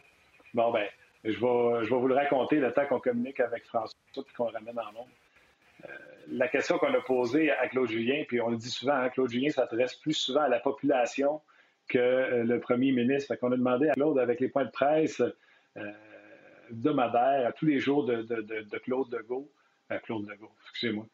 Bon, 0.54 0.70
ben, 0.70 0.86
je 1.24 1.30
vais, 1.30 1.84
je 1.84 1.90
vais 1.90 2.00
vous 2.00 2.06
le 2.06 2.14
raconter 2.14 2.60
le 2.60 2.72
temps 2.72 2.86
qu'on 2.86 3.00
communique 3.00 3.40
avec 3.40 3.64
François 3.64 3.98
et 4.16 4.20
qu'on 4.36 4.44
ramène 4.44 4.78
en 4.78 4.92
monde. 4.92 5.08
Euh, 6.22 6.30
la 6.30 6.48
question 6.48 6.78
qu'on 6.78 6.92
a 6.92 7.00
posée 7.00 7.50
à 7.50 7.68
Claude 7.68 7.88
Julien, 7.88 8.24
puis 8.26 8.40
on 8.40 8.48
le 8.48 8.56
dit 8.56 8.70
souvent, 8.70 8.94
hein, 8.94 9.08
Claude 9.08 9.30
Julien 9.30 9.50
s'adresse 9.50 9.94
plus 9.94 10.14
souvent 10.14 10.42
à 10.42 10.48
la 10.48 10.60
population 10.60 11.40
que 11.88 11.98
euh, 11.98 12.44
le 12.44 12.60
premier 12.60 12.92
ministre. 12.92 13.28
Fait 13.28 13.38
qu'on 13.38 13.52
a 13.52 13.56
demandé 13.56 13.88
à 13.88 13.92
Claude, 13.92 14.18
avec 14.18 14.40
les 14.40 14.48
points 14.48 14.64
de 14.64 14.70
presse 14.70 15.22
hebdomadaires, 16.70 17.46
à 17.46 17.52
tous 17.52 17.66
les 17.66 17.78
jours 17.78 18.04
de, 18.04 18.22
de 18.22 18.78
Claude 18.78 19.12
Legault, 19.12 19.50
Claude 20.04 20.28
Legault, 20.28 20.52
excusez-moi, 20.70 21.06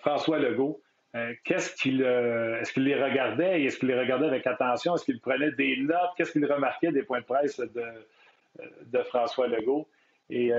François 0.00 0.38
Legault, 0.38 0.82
euh, 1.16 1.34
qu'est-ce 1.42 1.74
qu'il, 1.74 2.02
euh, 2.04 2.60
est-ce 2.60 2.72
qu'il 2.72 2.84
les 2.84 3.02
regardait? 3.02 3.64
Est-ce 3.64 3.78
qu'il 3.78 3.88
les 3.88 3.98
regardait 3.98 4.26
avec 4.26 4.46
attention? 4.46 4.94
Est-ce 4.94 5.04
qu'il 5.04 5.20
prenait 5.20 5.50
des 5.52 5.76
notes? 5.78 6.10
Qu'est-ce 6.16 6.32
qu'il 6.32 6.44
remarquait 6.44 6.92
des 6.92 7.02
points 7.02 7.20
de 7.20 7.24
presse 7.24 7.58
de, 7.58 7.84
euh, 8.60 9.04
François 9.04 9.48
Legault? 9.48 9.88
Et 10.28 10.52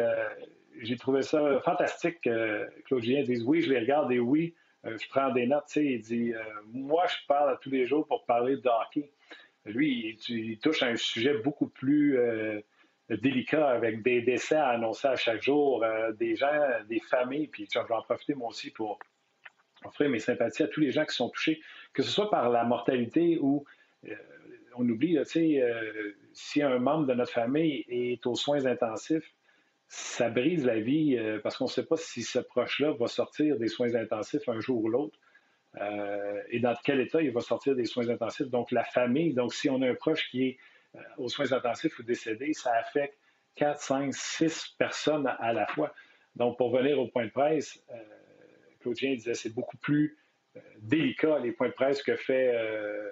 j'ai 0.79 0.97
trouvé 0.97 1.21
ça 1.21 1.59
fantastique 1.61 2.21
que 2.21 2.67
Claude 2.85 3.03
Julien 3.03 3.23
dise 3.23 3.43
oui, 3.43 3.61
je 3.61 3.71
les 3.71 3.79
regarde 3.79 4.11
et 4.11 4.19
oui, 4.19 4.55
je 4.83 5.07
prends 5.09 5.31
des 5.31 5.45
notes. 5.45 5.75
il 5.75 6.01
dit 6.01 6.33
Moi, 6.65 7.05
je 7.07 7.27
parle 7.27 7.51
à 7.51 7.57
tous 7.57 7.69
les 7.69 7.85
jours 7.85 8.07
pour 8.07 8.25
parler 8.25 8.57
de 8.57 8.67
hockey. 8.67 9.11
Lui, 9.65 10.17
il, 10.27 10.57
touche 10.57 10.81
à 10.81 10.87
un 10.87 10.95
sujet 10.95 11.35
beaucoup 11.35 11.67
plus 11.67 12.17
délicat 13.09 13.69
avec 13.69 14.01
des 14.01 14.21
décès 14.21 14.55
à 14.55 14.69
annoncer 14.69 15.07
à 15.07 15.15
chaque 15.15 15.43
jour, 15.43 15.85
des 16.17 16.35
gens, 16.35 16.51
des 16.89 16.99
familles. 16.99 17.47
Puis 17.47 17.67
je 17.71 17.79
vais 17.79 17.93
en 17.93 18.01
profiter 18.01 18.33
moi 18.33 18.49
aussi 18.49 18.71
pour 18.71 18.97
offrir 19.85 20.09
mes 20.09 20.19
sympathies 20.19 20.63
à 20.63 20.67
tous 20.67 20.79
les 20.79 20.91
gens 20.91 21.05
qui 21.05 21.15
sont 21.15 21.29
touchés, 21.29 21.61
que 21.93 22.03
ce 22.03 22.09
soit 22.09 22.29
par 22.29 22.49
la 22.49 22.63
mortalité 22.63 23.37
ou 23.39 23.65
euh, 24.07 24.15
on 24.75 24.87
oublie, 24.87 25.17
tu 25.19 25.25
sais, 25.25 25.61
euh, 25.61 26.15
si 26.33 26.61
un 26.61 26.79
membre 26.79 27.07
de 27.07 27.13
notre 27.13 27.31
famille 27.31 27.83
est 27.87 28.25
aux 28.25 28.35
soins 28.35 28.65
intensifs, 28.65 29.33
ça 29.93 30.29
brise 30.29 30.65
la 30.65 30.79
vie 30.79 31.17
euh, 31.17 31.39
parce 31.39 31.57
qu'on 31.57 31.65
ne 31.65 31.69
sait 31.69 31.85
pas 31.85 31.97
si 31.97 32.23
ce 32.23 32.39
proche-là 32.39 32.93
va 32.93 33.07
sortir 33.07 33.57
des 33.57 33.67
soins 33.67 33.93
intensifs 33.95 34.47
un 34.47 34.59
jour 34.59 34.83
ou 34.83 34.89
l'autre 34.89 35.17
et 36.49 36.59
dans 36.59 36.75
quel 36.83 36.99
état 36.99 37.21
il 37.21 37.31
va 37.31 37.39
sortir 37.39 37.75
des 37.75 37.85
soins 37.85 38.09
intensifs. 38.09 38.49
Donc, 38.49 38.71
la 38.71 38.83
famille, 38.83 39.33
donc 39.33 39.53
si 39.53 39.69
on 39.69 39.81
a 39.81 39.89
un 39.89 39.95
proche 39.95 40.29
qui 40.29 40.43
est 40.43 40.57
aux 41.17 41.29
soins 41.29 41.53
intensifs 41.53 41.97
ou 41.97 42.03
décédé, 42.03 42.51
ça 42.51 42.73
affecte 42.73 43.17
4, 43.55 43.79
5, 43.79 44.13
6 44.13 44.75
personnes 44.77 45.33
à 45.39 45.53
la 45.53 45.65
fois. 45.67 45.93
Donc, 46.35 46.57
pour 46.57 46.75
venir 46.75 46.99
au 46.99 47.07
point 47.07 47.25
de 47.25 47.31
presse, 47.31 47.81
Claudien 48.81 49.13
disait 49.13 49.33
c'est 49.33 49.53
beaucoup 49.53 49.77
plus 49.77 50.17
euh, 50.57 50.59
délicat 50.81 51.39
les 51.39 51.51
points 51.51 51.69
de 51.69 51.73
presse 51.73 52.03
que 52.03 52.15
fait 52.15 52.53
euh, 52.53 53.11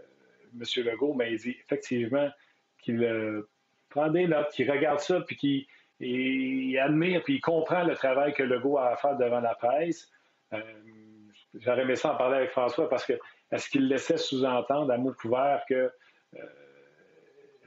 M. 0.53 0.63
Legault, 0.83 1.13
mais 1.13 1.31
il 1.31 1.39
dit 1.39 1.55
effectivement 1.61 2.29
qu'il 2.79 3.03
euh, 3.03 3.49
prend 3.89 4.09
des 4.09 4.27
notes, 4.27 4.51
qu'il 4.51 4.69
regarde 4.69 4.99
ça, 4.99 5.21
puis 5.21 5.37
qu'il 5.37 5.65
admire, 6.79 7.23
puis 7.23 7.35
il 7.35 7.41
comprend 7.41 7.83
le 7.83 7.95
travail 7.95 8.33
que 8.33 8.43
Legault 8.43 8.77
a 8.77 8.91
à 8.91 8.95
faire 8.95 9.17
devant 9.17 9.39
la 9.41 9.55
presse. 9.55 10.09
J'aurais 11.55 11.81
aimé 11.81 11.95
ça 11.95 12.13
en 12.13 12.15
parler 12.15 12.37
avec 12.37 12.51
François 12.51 12.89
parce 12.89 13.05
que 13.05 13.13
est-ce 13.51 13.69
qu'il 13.69 13.87
laissait 13.87 14.17
sous-entendre 14.17 14.91
à 14.91 14.97
mot 14.97 15.13
couvert 15.13 15.63
que 15.67 15.91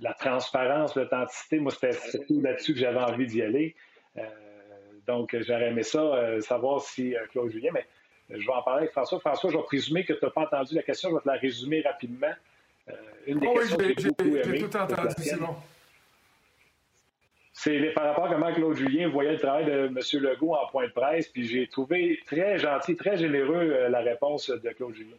la 0.01 0.14
transparence, 0.14 0.97
l'authenticité, 0.97 1.59
moi, 1.59 1.73
c'était 1.73 1.92
surtout 1.92 2.40
là-dessus 2.40 2.75
que 2.75 2.81
j'avais 2.81 3.01
envie 3.01 3.27
d'y 3.27 3.42
aller. 3.42 3.77
Donc, 5.07 5.37
j'aurais 5.40 5.68
aimé 5.68 5.83
ça, 5.83 6.01
euh, 6.01 6.40
savoir 6.40 6.81
si 6.81 7.16
euh, 7.16 7.27
Claude 7.31 7.51
Julien, 7.51 7.71
mais 7.73 7.87
je 8.31 8.47
vais 8.47 8.53
en 8.53 8.62
parler 8.62 8.83
avec 8.83 8.92
François. 8.92 9.18
François, 9.18 9.51
je 9.51 9.57
vais 9.57 9.62
présumer 9.64 10.05
que 10.05 10.12
tu 10.12 10.25
n'as 10.25 10.31
pas 10.31 10.42
entendu 10.42 10.75
la 10.75 10.83
question, 10.83 11.11
je 11.11 11.14
vais 11.16 11.21
te 11.21 11.29
la 11.29 11.35
résumer 11.35 11.83
rapidement. 11.83 12.33
Euh, 12.88 12.92
une 13.27 13.40
des 13.40 13.47
oh 13.49 13.55
questions 13.55 13.79
oui, 13.81 13.95
j'ai 14.45 14.59
tout 14.59 14.77
entendu, 14.77 15.14
c'est 15.18 15.38
bon. 15.38 15.55
C'est 17.64 17.79
par 17.94 18.07
rapport 18.07 18.25
à 18.25 18.29
comment 18.31 18.53
Claude 18.53 18.77
Julien 18.77 19.09
voyait 19.09 19.35
le 19.35 19.38
travail 19.38 19.66
de 19.66 19.87
M. 19.87 19.96
Legault 20.20 20.55
en 20.55 20.66
point 20.66 20.88
de 20.88 20.92
presse, 20.92 21.29
puis 21.29 21.46
j'ai 21.46 21.68
trouvé 21.68 22.18
très 22.27 22.59
gentil, 22.59 22.96
très 22.96 23.16
généreux 23.16 23.87
la 23.88 24.01
réponse 24.01 24.51
de 24.51 24.68
Claude 24.70 24.96
Julien. 24.96 25.16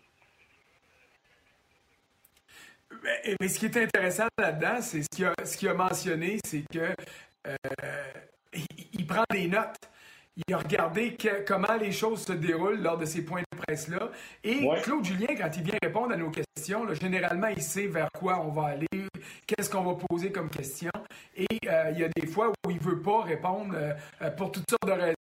Mais, 3.40 3.48
ce 3.48 3.58
qui 3.58 3.66
est 3.68 3.78
intéressant 3.78 4.28
là-dedans, 4.38 4.82
c'est 4.82 5.04
ce 5.04 5.58
qu'il 5.58 5.68
a, 5.70 5.72
a, 5.72 5.74
mentionné, 5.74 6.38
c'est 6.46 6.66
que 6.70 6.94
il, 8.92 9.08
prend 9.08 9.24
des 9.32 9.48
notes. 9.48 9.78
Il 10.36 10.54
a 10.54 10.58
regardé 10.58 11.16
comment 11.46 11.76
les 11.80 11.92
choses 11.92 12.26
se 12.26 12.34
déroulent 12.34 12.82
lors 12.82 12.98
de 12.98 13.06
ces 13.06 13.24
points 13.24 13.42
de 13.42 13.58
presse-là. 13.58 14.10
Et 14.44 14.68
Claude 14.82 15.06
Julien, 15.06 15.36
quand 15.38 15.50
il 15.56 15.64
vient 15.64 15.78
répondre 15.82 16.12
à 16.12 16.18
nos 16.18 16.32
questions, 16.32 16.92
généralement, 16.94 17.48
il 17.48 17.62
sait 17.62 17.86
vers 17.86 18.10
quoi 18.12 18.40
on 18.40 18.50
va 18.50 18.70
aller, 18.70 18.88
qu'est-ce 19.46 19.70
qu'on 19.70 19.84
va 19.84 19.96
poser 20.10 20.32
comme 20.32 20.50
question. 20.50 20.92
Et 21.36 21.46
euh, 21.68 21.92
il 21.92 22.00
y 22.00 22.04
a 22.04 22.10
des 22.10 22.26
fois 22.26 22.52
où 22.66 22.72
il 22.72 22.78
ne 22.78 22.82
veut 22.82 23.02
pas 23.02 23.22
répondre 23.22 23.76
euh, 23.76 24.32
pour 24.32 24.52
toutes 24.52 24.70
sortes 24.70 24.88
de 24.88 25.02
raisons 25.02 25.16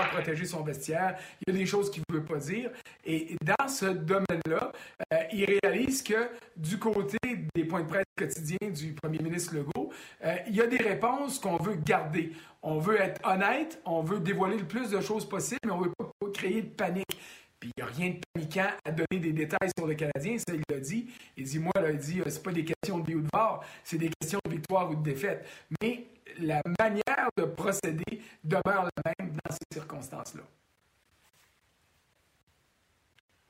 protéger 0.00 0.44
son 0.44 0.62
vestiaire. 0.62 1.16
Il 1.40 1.52
y 1.52 1.56
a 1.56 1.58
des 1.58 1.66
choses 1.66 1.90
qu'il 1.90 2.02
ne 2.08 2.14
veut 2.14 2.24
pas 2.24 2.38
dire. 2.38 2.70
Et 3.04 3.36
dans 3.42 3.68
ce 3.68 3.86
domaine-là, 3.86 4.72
euh, 5.12 5.16
il 5.32 5.58
réalise 5.62 6.02
que 6.02 6.28
du 6.56 6.78
côté 6.78 7.18
des 7.54 7.64
points 7.64 7.82
de 7.82 7.88
presse 7.88 8.04
quotidiens 8.16 8.70
du 8.70 8.92
premier 8.92 9.18
ministre 9.18 9.54
Legault, 9.54 9.90
euh, 10.24 10.36
il 10.46 10.54
y 10.54 10.60
a 10.60 10.66
des 10.66 10.78
réponses 10.78 11.38
qu'on 11.38 11.56
veut 11.56 11.74
garder. 11.74 12.32
On 12.62 12.78
veut 12.78 13.00
être 13.00 13.20
honnête, 13.28 13.80
on 13.84 14.02
veut 14.02 14.20
dévoiler 14.20 14.56
le 14.56 14.66
plus 14.66 14.90
de 14.90 15.00
choses 15.00 15.28
possible, 15.28 15.60
mais 15.66 15.72
on 15.72 15.80
ne 15.80 15.84
veut 15.84 15.92
pas 15.98 16.30
créer 16.32 16.62
de 16.62 16.68
panique. 16.68 17.18
Puis 17.60 17.70
il 17.76 17.82
n'y 17.82 17.88
a 17.88 17.92
rien 17.92 18.10
de 18.10 18.20
paniquant 18.32 18.70
à 18.84 18.90
donner 18.90 19.20
des 19.20 19.32
détails 19.32 19.70
sur 19.76 19.86
le 19.86 19.94
Canadien, 19.94 20.36
ça 20.38 20.54
il 20.54 20.62
l'a 20.68 20.80
dit. 20.80 21.06
Il 21.36 21.44
dit, 21.44 21.58
moi, 21.58 21.72
là, 21.76 21.90
il 21.90 21.98
dit, 21.98 22.20
euh, 22.20 22.24
c'est 22.28 22.42
pas 22.42 22.52
des 22.52 22.64
questions 22.64 22.98
de 22.98 23.06
vie 23.06 23.14
ou 23.14 23.22
de 23.22 23.28
mort, 23.32 23.64
c'est 23.82 23.98
des 23.98 24.10
questions 24.20 24.40
de 24.44 24.50
victoire 24.50 24.90
ou 24.90 24.96
de 24.96 25.02
défaite. 25.02 25.46
Mais 25.82 26.06
la 26.38 26.60
manière 26.78 27.28
de 27.36 27.44
procéder 27.44 28.20
demeure 28.42 28.88
la 29.04 29.12
même 29.18 29.32
dans 29.32 29.52
ces 29.52 29.78
circonstances-là. 29.78 30.42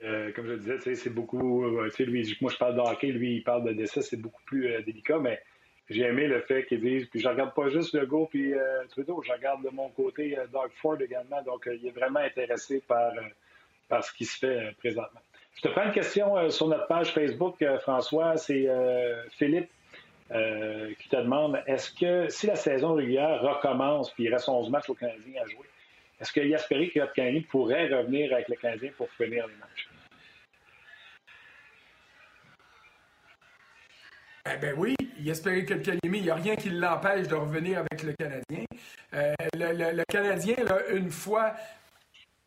Euh, 0.05 0.33
comme 0.33 0.47
je 0.47 0.55
disais, 0.55 0.95
c'est 0.95 1.11
beaucoup. 1.11 1.65
Euh, 1.65 1.91
lui, 2.01 2.37
moi, 2.41 2.51
je 2.53 2.59
parle 2.59 2.75
de 2.75 2.81
hockey, 2.81 3.07
lui, 3.09 3.37
il 3.37 3.43
parle 3.43 3.65
de 3.65 3.73
décès, 3.73 4.03
c'est 4.03 4.19
beaucoup 4.19 4.43
plus 4.45 4.67
euh, 4.67 4.83
délicat, 4.83 5.19
mais 5.19 5.41
j'ai 5.89 6.03
aimé 6.03 6.27
le 6.27 6.41
fait 6.43 6.67
qu'il 6.67 6.81
dise. 6.81 7.07
Puis 7.07 7.21
je 7.21 7.29
regarde 7.29 7.55
pas 7.55 7.71
juste 7.71 7.95
le 7.95 8.07
puis 8.27 8.53
Trudeau, 8.91 9.23
je 9.23 9.33
regarde 9.33 9.65
de 9.65 9.71
mon 9.71 9.89
côté 9.91 10.37
Doug 10.53 10.71
Ford 10.81 11.01
également. 11.01 11.43
Donc, 11.43 11.69
il 11.73 11.87
est 11.87 11.91
vraiment 11.91 12.21
intéressé 12.21 12.83
par, 12.87 13.13
par 13.89 14.05
ce 14.05 14.13
qui 14.13 14.25
se 14.25 14.39
fait 14.39 14.75
présentement. 14.79 15.21
Je 15.57 15.63
te 15.63 15.69
prends 15.69 15.85
une 15.85 15.93
question 15.93 16.51
sur 16.51 16.69
notre 16.69 16.87
page 16.87 17.13
Facebook, 17.13 17.63
François. 17.83 18.37
C'est 18.37 18.67
Philippe 19.33 19.71
euh, 20.35 20.93
qui 20.99 21.09
te 21.09 21.17
demande 21.17 21.63
est-ce 21.67 21.91
que 21.93 22.29
si 22.29 22.47
la 22.47 22.57
saison 22.57 22.95
régulière 22.95 23.41
recommence 23.41 24.11
puis 24.11 24.25
il 24.25 24.35
reste 24.35 24.49
11 24.49 24.71
matchs 24.71 24.91
au 24.91 24.95
Canadien 24.95 25.43
à 25.43 25.47
jouer, 25.47 25.67
est-ce 26.21 26.33
qu'il 26.33 26.53
espérait 26.53 26.89
que 26.89 27.01
le 27.01 27.07
Canadien 27.15 27.43
pourrait 27.49 27.87
revenir 27.87 28.33
avec 28.33 28.49
le 28.49 28.57
Canadien 28.57 28.91
pour 28.97 29.11
finir 29.13 29.47
les 29.47 29.55
matchs? 29.55 29.89
Eh 34.53 34.59
bien 34.59 34.75
oui, 34.77 34.95
il 35.19 35.29
espérait 35.29 35.65
que 35.65 35.75
le 35.75 35.81
Canadien, 35.81 36.13
il 36.13 36.23
n'y 36.23 36.31
a 36.31 36.35
rien 36.35 36.57
qui 36.57 36.71
l'empêche 36.71 37.29
de 37.29 37.35
revenir 37.35 37.79
avec 37.79 38.03
le 38.03 38.13
Canadien. 38.13 38.65
Euh, 39.15 39.35
le, 39.55 40.03
Canadien, 40.05 40.57
une 40.91 41.11
fois 41.11 41.55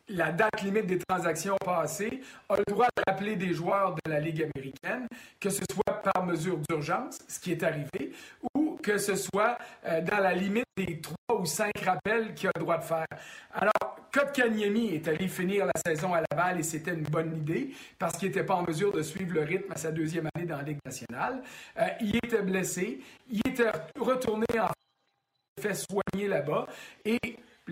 la 0.08 0.32
date 0.32 0.62
limite 0.62 0.86
des 0.86 0.98
transactions 0.98 1.56
passées, 1.64 2.20
a 2.48 2.56
le 2.56 2.64
droit 2.66 2.86
de 2.96 3.02
rappeler 3.06 3.36
des 3.36 3.52
joueurs 3.52 3.94
de 3.94 4.10
la 4.10 4.20
Ligue 4.20 4.48
américaine, 4.54 5.06
que 5.40 5.50
ce 5.50 5.62
soit 5.70 5.87
par 5.98 6.24
mesure 6.24 6.58
d'urgence, 6.68 7.18
ce 7.28 7.38
qui 7.38 7.52
est 7.52 7.62
arrivé, 7.62 8.12
ou 8.54 8.78
que 8.82 8.98
ce 8.98 9.16
soit 9.16 9.58
euh, 9.86 10.00
dans 10.00 10.18
la 10.18 10.34
limite 10.34 10.64
des 10.76 11.00
trois 11.00 11.38
ou 11.38 11.44
cinq 11.44 11.72
rappels 11.84 12.34
qu'il 12.34 12.48
a 12.48 12.52
le 12.56 12.60
droit 12.60 12.78
de 12.78 12.84
faire. 12.84 13.06
Alors, 13.52 13.96
Kotkaniemi 14.12 14.94
est 14.94 15.08
allé 15.08 15.28
finir 15.28 15.66
la 15.66 15.80
saison 15.86 16.14
à 16.14 16.22
Laval 16.30 16.60
et 16.60 16.62
c'était 16.62 16.94
une 16.94 17.02
bonne 17.02 17.36
idée 17.36 17.70
parce 17.98 18.16
qu'il 18.16 18.28
n'était 18.28 18.44
pas 18.44 18.54
en 18.54 18.62
mesure 18.62 18.92
de 18.92 19.02
suivre 19.02 19.34
le 19.34 19.42
rythme 19.42 19.72
à 19.72 19.76
sa 19.76 19.90
deuxième 19.90 20.28
année 20.34 20.46
dans 20.46 20.56
la 20.56 20.62
Ligue 20.62 20.78
nationale. 20.84 21.42
Euh, 21.78 21.86
il 22.00 22.16
était 22.16 22.42
blessé, 22.42 23.00
il 23.30 23.40
était 23.46 23.70
retourné 23.98 24.46
en 24.58 24.68
fait 25.60 25.74
soigner 25.74 26.28
là-bas 26.28 26.66
et 27.04 27.18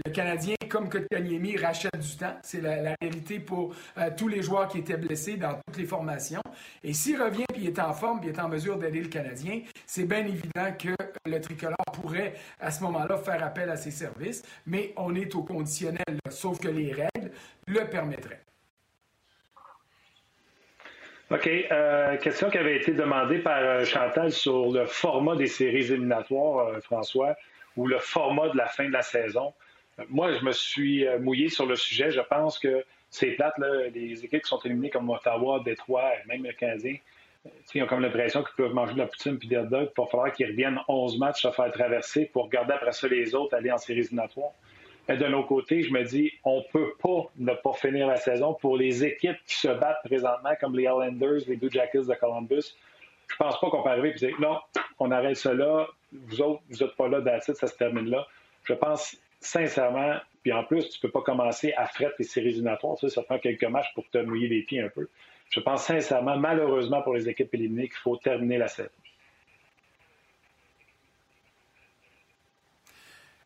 le 0.05 0.11
Canadien, 0.11 0.55
comme 0.69 0.89
Kotkaniemi, 0.89 1.57
rachète 1.57 1.99
du 1.99 2.17
temps. 2.17 2.37
C'est 2.43 2.61
la, 2.61 2.95
réalité 3.01 3.41
pour 3.41 3.75
euh, 3.97 4.11
tous 4.17 4.29
les 4.29 4.43
joueurs 4.43 4.69
qui 4.69 4.79
étaient 4.79 4.97
blessés 4.97 5.37
dans 5.37 5.55
toutes 5.67 5.79
les 5.79 5.87
formations. 5.87 6.43
Et 6.85 6.93
s'il 6.93 7.21
revient 7.21 7.45
puis 7.53 7.63
il 7.63 7.69
est 7.69 7.79
en 7.79 7.93
forme, 7.93 8.21
puis 8.21 8.29
il 8.29 8.37
est 8.37 8.41
en 8.41 8.49
mesure 8.49 8.77
d'aider 8.77 9.01
le 9.01 9.09
Canadien, 9.09 9.63
c'est 9.87 10.05
bien 10.05 10.27
évident 10.27 10.73
que 10.79 10.95
le 11.25 11.41
tricolore 11.41 11.77
pourrait 11.93 12.35
à 12.61 12.71
ce 12.71 12.83
moment-là 12.85 13.17
faire 13.17 13.43
appel 13.43 13.71
à 13.71 13.77
ses 13.77 13.91
services. 13.91 14.43
Mais 14.67 14.93
on 14.97 15.15
est 15.15 15.35
au 15.35 15.43
conditionnel, 15.43 16.05
sauf 16.29 16.59
que 16.59 16.69
les 16.69 16.93
règles 16.93 17.31
le 17.67 17.89
permettraient. 17.89 18.43
OK. 21.31 21.49
Euh, 21.49 22.17
question 22.19 22.51
qui 22.51 22.59
avait 22.59 22.77
été 22.77 22.93
demandée 22.93 23.39
par 23.39 23.59
euh, 23.59 23.85
Chantal 23.85 24.31
sur 24.31 24.71
le 24.71 24.87
format 24.87 25.35
des 25.35 25.49
séries 25.49 25.93
éliminatoires, 25.93 26.81
François, 26.83 27.35
ou 27.77 27.87
le 27.87 27.99
format 27.99 28.49
de 28.51 28.57
la 28.57 28.67
fin 28.67 28.87
de 28.87 28.93
la 28.93 29.03
saison. 29.03 29.53
Moi, 30.09 30.37
je 30.39 30.45
me 30.45 30.53
suis 30.53 31.07
euh, 31.07 31.19
mouillé 31.19 31.49
sur 31.49 31.67
le 31.67 31.77
sujet. 31.77 32.11
Je 32.11 32.21
pense 32.21 32.59
que 32.59 32.85
c'est 33.11 33.33
plate, 33.33 33.57
là, 33.59 33.89
les 33.95 34.25
équipes 34.25 34.43
qui 34.43 34.49
sont 34.49 34.61
éliminées 34.61 34.91
comme 34.91 35.09
Ottawa, 35.09 35.63
Détroit, 35.65 36.11
même 36.27 36.45
le 36.45 36.53
Canadien, 36.53 36.97
euh, 37.47 37.49
ils 37.75 37.83
ont 37.83 37.87
comme 37.87 38.03
l'impression 38.03 38.43
qu'ils 38.43 38.57
peuvent 38.57 38.75
manger 38.75 38.93
de 38.93 38.99
la 38.99 39.07
poutine 39.07 39.39
puis 39.39 39.49
des 39.49 39.57
hot 39.57 39.65
dogs. 39.65 39.91
Il 39.97 40.01
va 40.01 40.07
falloir 40.07 40.33
qu'ils 40.33 40.49
reviennent 40.49 40.81
11 40.89 41.19
matchs 41.19 41.45
à 41.47 41.53
faire 41.53 41.73
traverser 41.73 42.27
pour 42.27 42.49
garder 42.49 42.75
après 42.75 42.93
ça 42.93 43.09
les 43.09 43.35
autres 43.35 43.55
aller 43.55 43.73
en 43.73 43.79
séries 43.79 44.01
éliminatoires. 44.01 44.53
Et 45.09 45.17
de 45.17 45.25
l'autre 45.25 45.49
côté, 45.49 45.83
je 45.83 45.93
me 45.93 46.03
dis, 46.03 46.33
on 46.45 46.59
ne 46.59 46.73
peut 46.73 46.93
pas 47.01 47.31
ne 47.37 47.55
pas 47.55 47.73
finir 47.75 48.09
la 48.09 48.17
saison 48.17 48.55
pour 48.55 48.77
les 48.77 49.05
équipes 49.05 49.37
qui 49.47 49.55
se 49.55 49.69
battent 49.69 50.03
présentement, 50.05 50.51
comme 50.61 50.77
les 50.77 50.83
Islanders, 50.83 51.43
les 51.47 51.57
Blue 51.57 51.71
Jackets 51.71 52.07
de 52.09 52.15
Columbus. 52.15 52.75
Je 53.29 53.37
pense 53.37 53.59
pas 53.61 53.71
qu'on 53.71 53.83
peut 53.83 53.89
arriver 53.89 54.11
et 54.11 54.15
dire, 54.15 54.37
non, 54.41 54.59
on 54.99 55.11
arrête 55.11 55.37
cela, 55.37 55.87
vous 56.13 56.41
autres, 56.43 56.63
vous 56.69 56.85
n'êtes 56.85 56.97
pas 56.97 57.09
là, 57.09 57.21
d'acide, 57.21 57.55
ça 57.55 57.67
se 57.69 57.77
termine 57.77 58.11
là. 58.11 58.27
Je 58.65 58.75
pense 58.75 59.17
sincèrement, 59.47 60.17
puis 60.43 60.53
en 60.53 60.65
plus, 60.65 60.89
tu 60.89 60.99
ne 60.99 61.03
peux 61.03 61.11
pas 61.11 61.23
commencer 61.23 61.73
à 61.77 61.87
fretter 61.87 62.15
les 62.19 62.25
séries 62.25 62.49
éliminatoires. 62.49 62.99
Ça, 62.99 63.09
ça 63.09 63.23
prend 63.23 63.39
quelques 63.39 63.65
matchs 63.65 63.93
pour 63.95 64.09
te 64.11 64.19
mouiller 64.19 64.49
les 64.49 64.63
pieds 64.63 64.81
un 64.81 64.89
peu. 64.89 65.09
Je 65.51 65.61
pense 65.61 65.85
sincèrement, 65.85 66.37
malheureusement 66.37 67.03
pour 67.03 67.15
les 67.15 67.29
équipes 67.29 67.55
éliminées, 67.55 67.89
qu'il 67.89 67.99
faut 67.99 68.17
terminer 68.17 68.59
la 68.59 68.69
série. 68.69 68.89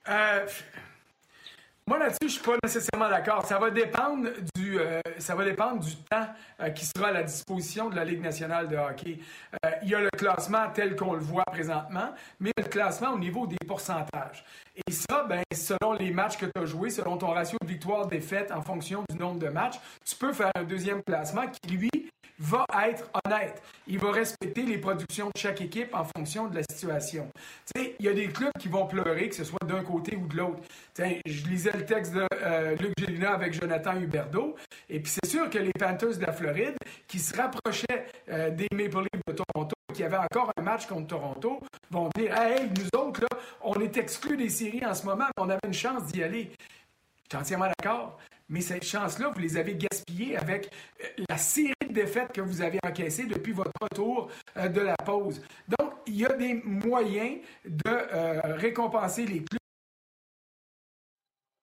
Euh, 0.08 0.46
moi, 1.90 1.98
là-dessus, 1.98 2.18
je 2.20 2.26
ne 2.26 2.30
suis 2.30 2.42
pas 2.42 2.56
nécessairement 2.62 3.10
d'accord. 3.10 3.44
Ça 3.46 3.58
va 3.58 3.68
dépendre 3.68 4.28
du, 4.54 4.78
euh, 4.78 5.00
temps 5.58 5.78
euh, 6.60 6.70
qui 6.70 6.86
sera 6.86 7.08
à 7.08 7.10
la 7.10 7.24
disposition 7.24 7.90
de 7.90 7.96
la 7.96 8.04
Ligue 8.04 8.22
nationale 8.22 8.68
de 8.68 8.76
hockey. 8.76 9.18
Euh, 9.66 9.70
il 9.82 9.88
y 9.88 9.96
a 9.96 10.00
le 10.00 10.10
classement 10.10 10.70
tel 10.72 10.94
qu'on 10.94 11.14
le 11.14 11.20
voit 11.20 11.42
présentement, 11.46 12.14
mais 12.38 12.52
il 12.56 12.60
y 12.60 12.62
a 12.62 12.66
le 12.66 12.70
classement 12.70 13.10
au 13.10 13.18
niveau 13.18 13.44
des 13.48 13.56
pourcentages. 13.66 14.44
Et 14.86 14.92
ça, 14.92 15.24
ben, 15.28 15.42
selon 15.52 15.94
les 15.94 16.12
matchs 16.12 16.38
que 16.38 16.46
tu 16.46 16.62
as 16.62 16.64
joués, 16.64 16.90
selon 16.90 17.16
ton 17.16 17.32
ratio 17.32 17.58
de 17.60 17.66
victoire-défaite 17.66 18.52
en 18.52 18.62
fonction 18.62 19.02
du 19.10 19.16
nombre 19.16 19.40
de 19.40 19.48
matchs, 19.48 19.80
tu 20.04 20.14
peux 20.14 20.32
faire 20.32 20.52
un 20.54 20.62
deuxième 20.62 21.02
classement 21.02 21.48
qui, 21.48 21.74
lui, 21.74 21.90
va 22.40 22.64
être 22.88 23.10
honnête. 23.24 23.62
Il 23.86 23.98
va 23.98 24.10
respecter 24.10 24.62
les 24.62 24.78
productions 24.78 25.26
de 25.26 25.38
chaque 25.38 25.60
équipe 25.60 25.94
en 25.94 26.04
fonction 26.04 26.48
de 26.48 26.56
la 26.56 26.62
situation. 26.70 27.28
Il 27.76 28.04
y 28.04 28.08
a 28.08 28.14
des 28.14 28.28
clubs 28.28 28.52
qui 28.58 28.68
vont 28.68 28.86
pleurer, 28.86 29.28
que 29.28 29.34
ce 29.34 29.44
soit 29.44 29.62
d'un 29.66 29.82
côté 29.82 30.16
ou 30.16 30.26
de 30.26 30.36
l'autre. 30.36 30.62
Je 30.98 31.46
lisais 31.48 31.72
le 31.72 31.84
texte 31.84 32.14
de 32.14 32.26
euh, 32.42 32.76
Luc 32.76 32.92
Gélina 32.98 33.32
avec 33.32 33.52
Jonathan 33.52 33.96
Huberdeau, 34.00 34.56
et 34.88 35.00
puis 35.00 35.12
c'est 35.12 35.30
sûr 35.30 35.48
que 35.50 35.58
les 35.58 35.72
Panthers 35.72 36.16
de 36.16 36.26
la 36.26 36.32
Floride, 36.32 36.76
qui 37.06 37.18
se 37.18 37.36
rapprochaient 37.36 38.06
euh, 38.30 38.50
des 38.50 38.68
Maple 38.72 39.06
Leafs 39.12 39.22
de 39.28 39.32
Toronto, 39.32 39.74
qui 39.94 40.02
avaient 40.02 40.16
encore 40.16 40.52
un 40.56 40.62
match 40.62 40.86
contre 40.86 41.08
Toronto, 41.08 41.60
vont 41.90 42.08
dire 42.16 42.36
Hey, 42.36 42.68
nous 42.68 43.00
autres, 43.00 43.20
là, 43.22 43.38
on 43.62 43.74
est 43.80 43.96
exclus 43.96 44.36
des 44.36 44.48
séries 44.48 44.84
en 44.84 44.94
ce 44.94 45.04
moment, 45.04 45.24
mais 45.36 45.42
on 45.42 45.50
avait 45.50 45.60
une 45.66 45.74
chance 45.74 46.06
d'y 46.06 46.22
aller. 46.22 46.50
Je 47.30 47.36
suis 47.36 47.42
entièrement 47.42 47.68
d'accord 47.78 48.18
mais 48.50 48.60
cette 48.60 48.84
chance-là, 48.84 49.30
vous 49.32 49.40
les 49.40 49.56
avez 49.56 49.76
gaspillées 49.76 50.36
avec 50.36 50.70
euh, 51.00 51.24
la 51.28 51.38
série 51.38 51.72
de 51.88 51.94
défaites 51.94 52.32
que 52.32 52.40
vous 52.40 52.60
avez 52.60 52.80
encaissées 52.84 53.26
depuis 53.26 53.52
votre 53.52 53.70
retour 53.80 54.28
euh, 54.56 54.68
de 54.68 54.80
la 54.80 54.96
pause. 54.96 55.40
Donc, 55.68 55.92
il 56.06 56.16
y 56.16 56.26
a 56.26 56.32
des 56.32 56.54
moyens 56.64 57.38
de 57.64 57.80
euh, 57.86 58.40
récompenser 58.56 59.24
les 59.24 59.44
clubs 59.44 59.59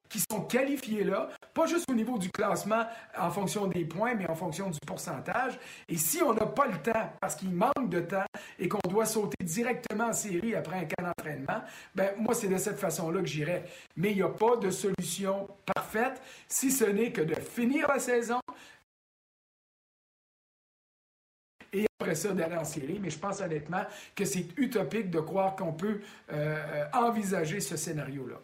qui 0.10 0.20
sont 0.20 0.42
qualifiés 0.42 1.04
là, 1.04 1.30
pas 1.54 1.66
juste 1.66 1.90
au 1.90 1.94
niveau 1.94 2.18
du 2.18 2.30
classement 2.30 2.86
en 3.18 3.30
fonction 3.30 3.68
des 3.68 3.86
points, 3.86 4.16
mais 4.16 4.30
en 4.30 4.36
fonction 4.36 4.70
du 4.70 4.80
pourcentage. 4.86 5.60
Et 5.88 5.98
si 5.98 6.22
on 6.22 6.34
n'a 6.34 6.46
pas 6.46 6.68
le 6.68 6.78
temps, 6.82 7.12
parce 7.20 7.36
qu'il 7.36 7.52
manque 7.52 7.90
de 7.90 8.02
temps 8.02 8.26
et 8.60 8.68
qu'on 8.68 8.90
doit 8.90 9.06
sauter 9.06 9.44
directement 9.44 10.06
en 10.06 10.14
série 10.14 10.56
après 10.56 10.78
un 10.78 10.86
camp 10.86 11.04
d'entraînement, 11.04 11.62
ben 11.96 12.12
moi, 12.18 12.34
c'est 12.34 12.48
de 12.48 12.58
cette 12.58 12.80
façon-là 12.80 13.22
que 13.22 13.28
j'irai. 13.28 13.64
Mais 13.96 14.12
il 14.12 14.18
n'y 14.18 14.22
a 14.22 14.30
pas 14.30 14.58
de 14.58 14.70
solution 14.70 15.48
parfaite, 15.74 16.22
si 16.48 16.72
ce 16.72 16.86
n'est 16.86 17.12
que 17.12 17.22
de 17.22 17.36
finir 17.36 17.88
la 17.88 18.00
saison, 18.00 18.40
et 21.74 21.86
après 22.00 22.16
ça 22.16 22.34
d'aller 22.34 22.56
en 22.56 22.66
série. 22.66 23.00
Mais 23.02 23.10
je 23.10 23.20
pense 23.20 23.42
honnêtement 23.42 23.84
que 24.16 24.26
c'est 24.26 24.48
utopique 24.58 25.10
de 25.10 25.20
croire 25.20 25.56
qu'on 25.56 25.74
peut 25.74 26.02
euh, 26.32 26.86
envisager 26.94 27.60
ce 27.60 27.78
scénario-là. 27.78 28.38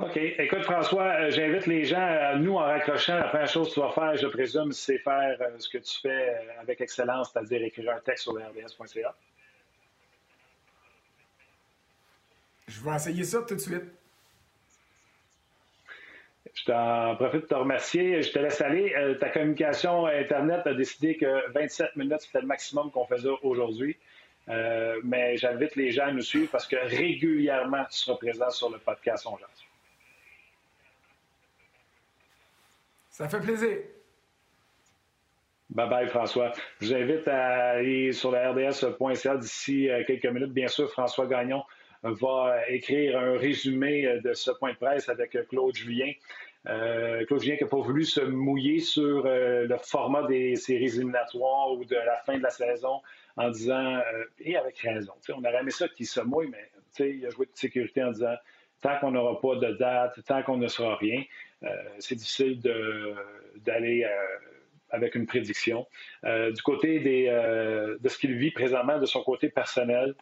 OK. 0.00 0.16
Écoute, 0.16 0.62
François, 0.62 1.02
euh, 1.02 1.30
j'invite 1.30 1.66
les 1.66 1.84
gens, 1.84 2.00
à 2.00 2.34
nous, 2.34 2.54
en 2.54 2.64
raccrochant, 2.64 3.16
la 3.16 3.24
première 3.24 3.46
chose 3.46 3.68
que 3.68 3.74
tu 3.74 3.80
vas 3.80 3.90
faire, 3.90 4.16
je 4.16 4.26
présume, 4.28 4.72
c'est 4.72 4.96
faire 4.96 5.36
euh, 5.42 5.58
ce 5.58 5.68
que 5.68 5.76
tu 5.76 6.00
fais 6.00 6.30
euh, 6.30 6.60
avec 6.60 6.80
excellence, 6.80 7.30
c'est-à-dire 7.30 7.62
écrire 7.62 7.92
un 7.92 8.00
texte 8.00 8.22
sur 8.22 8.32
le 8.32 8.40
rds.ca. 8.40 9.14
Je 12.66 12.82
vais 12.82 12.96
essayer 12.96 13.24
ça 13.24 13.42
tout 13.42 13.54
de 13.54 13.60
suite. 13.60 13.84
Je 16.54 16.64
t'en 16.64 17.16
profite 17.16 17.42
de 17.42 17.46
te 17.46 17.54
remercier. 17.54 18.22
Je 18.22 18.32
te 18.32 18.38
laisse 18.38 18.60
aller. 18.62 18.94
ta 19.20 19.28
communication 19.28 20.06
Internet 20.06 20.66
a 20.66 20.72
décidé 20.72 21.16
que 21.16 21.50
27 21.52 21.96
minutes, 21.96 22.20
c'était 22.20 22.40
le 22.40 22.46
maximum 22.46 22.90
qu'on 22.90 23.06
faisait 23.06 23.28
aujourd'hui. 23.42 23.98
mais 24.46 25.36
j'invite 25.36 25.76
les 25.76 25.90
gens 25.90 26.06
à 26.06 26.12
nous 26.12 26.22
suivre 26.22 26.50
parce 26.50 26.66
que 26.66 26.76
régulièrement, 26.76 27.84
tu 27.90 27.98
seras 27.98 28.16
présent 28.16 28.50
sur 28.50 28.70
le 28.70 28.78
podcast 28.78 29.26
On 29.26 29.36
Ça 33.20 33.28
fait 33.28 33.40
plaisir. 33.40 33.76
Bye 35.68 35.90
bye, 35.90 36.08
François. 36.08 36.52
Je 36.80 36.86
vous 36.86 36.94
invite 36.94 37.28
à 37.28 37.72
aller 37.72 38.12
sur 38.12 38.30
la 38.30 38.50
RDS.ca 38.50 39.36
d'ici 39.36 39.90
euh, 39.90 40.02
quelques 40.06 40.24
minutes. 40.24 40.54
Bien 40.54 40.68
sûr, 40.68 40.90
François 40.90 41.26
Gagnon 41.26 41.62
va 42.02 42.66
écrire 42.70 43.18
un 43.18 43.36
résumé 43.36 44.06
euh, 44.06 44.22
de 44.22 44.32
ce 44.32 44.50
point 44.52 44.72
de 44.72 44.78
presse 44.78 45.10
avec 45.10 45.36
euh, 45.36 45.44
Claude 45.44 45.74
Julien. 45.74 46.10
Claude 46.64 47.40
Julien 47.40 47.56
qui 47.56 47.64
n'a 47.64 47.70
pas 47.70 47.80
voulu 47.80 48.04
se 48.04 48.22
mouiller 48.22 48.80
sur 48.80 49.24
le 49.24 49.76
format 49.82 50.26
des 50.26 50.56
séries 50.56 50.94
éliminatoires 50.96 51.72
ou 51.72 51.84
de 51.86 51.96
la 51.96 52.18
fin 52.18 52.36
de 52.36 52.42
la 52.42 52.50
saison 52.50 53.00
en 53.36 53.48
disant, 53.48 53.98
et 54.38 54.56
avec 54.58 54.76
raison, 54.78 55.14
on 55.30 55.42
aurait 55.42 55.60
aimé 55.60 55.70
ça 55.70 55.88
qu'il 55.88 56.06
se 56.06 56.20
mouille, 56.20 56.50
mais 56.50 56.70
il 57.06 57.24
a 57.24 57.30
joué 57.30 57.46
de 57.46 57.52
sécurité 57.54 58.04
en 58.04 58.10
disant 58.10 58.34
tant 58.82 58.98
qu'on 58.98 59.12
n'aura 59.12 59.40
pas 59.40 59.56
de 59.56 59.72
date, 59.78 60.22
tant 60.26 60.42
qu'on 60.42 60.58
ne 60.58 60.68
sera 60.68 60.96
rien, 60.96 61.22
c'est 61.98 62.14
difficile 62.14 62.60
d'aller 63.56 64.04
euh, 64.04 64.08
avec 64.90 65.14
une 65.14 65.26
prédiction. 65.26 65.86
Euh, 66.24 66.50
du 66.52 66.62
côté 66.62 67.00
de 67.00 68.08
ce 68.08 68.18
qu'il 68.18 68.34
vit 68.34 68.50
présentement, 68.50 68.98
de 68.98 69.06
son 69.06 69.22
côté 69.22 69.48
personnel, 69.48 70.14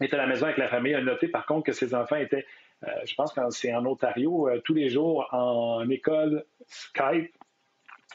il 0.00 0.06
est 0.06 0.14
à 0.14 0.18
la 0.18 0.26
maison 0.26 0.46
avec 0.46 0.58
la 0.58 0.68
famille. 0.68 0.92
Il 0.92 0.96
a 0.96 1.02
noté 1.02 1.28
par 1.28 1.46
contre 1.46 1.64
que 1.64 1.72
ses 1.72 1.94
enfants 1.94 2.16
étaient, 2.16 2.44
je 2.82 3.14
pense 3.14 3.32
que 3.32 3.40
c'est 3.50 3.74
en 3.74 3.86
Ontario, 3.86 4.50
tous 4.64 4.74
les 4.74 4.88
jours 4.88 5.28
en 5.32 5.88
école 5.88 6.44
Skype. 6.66 7.32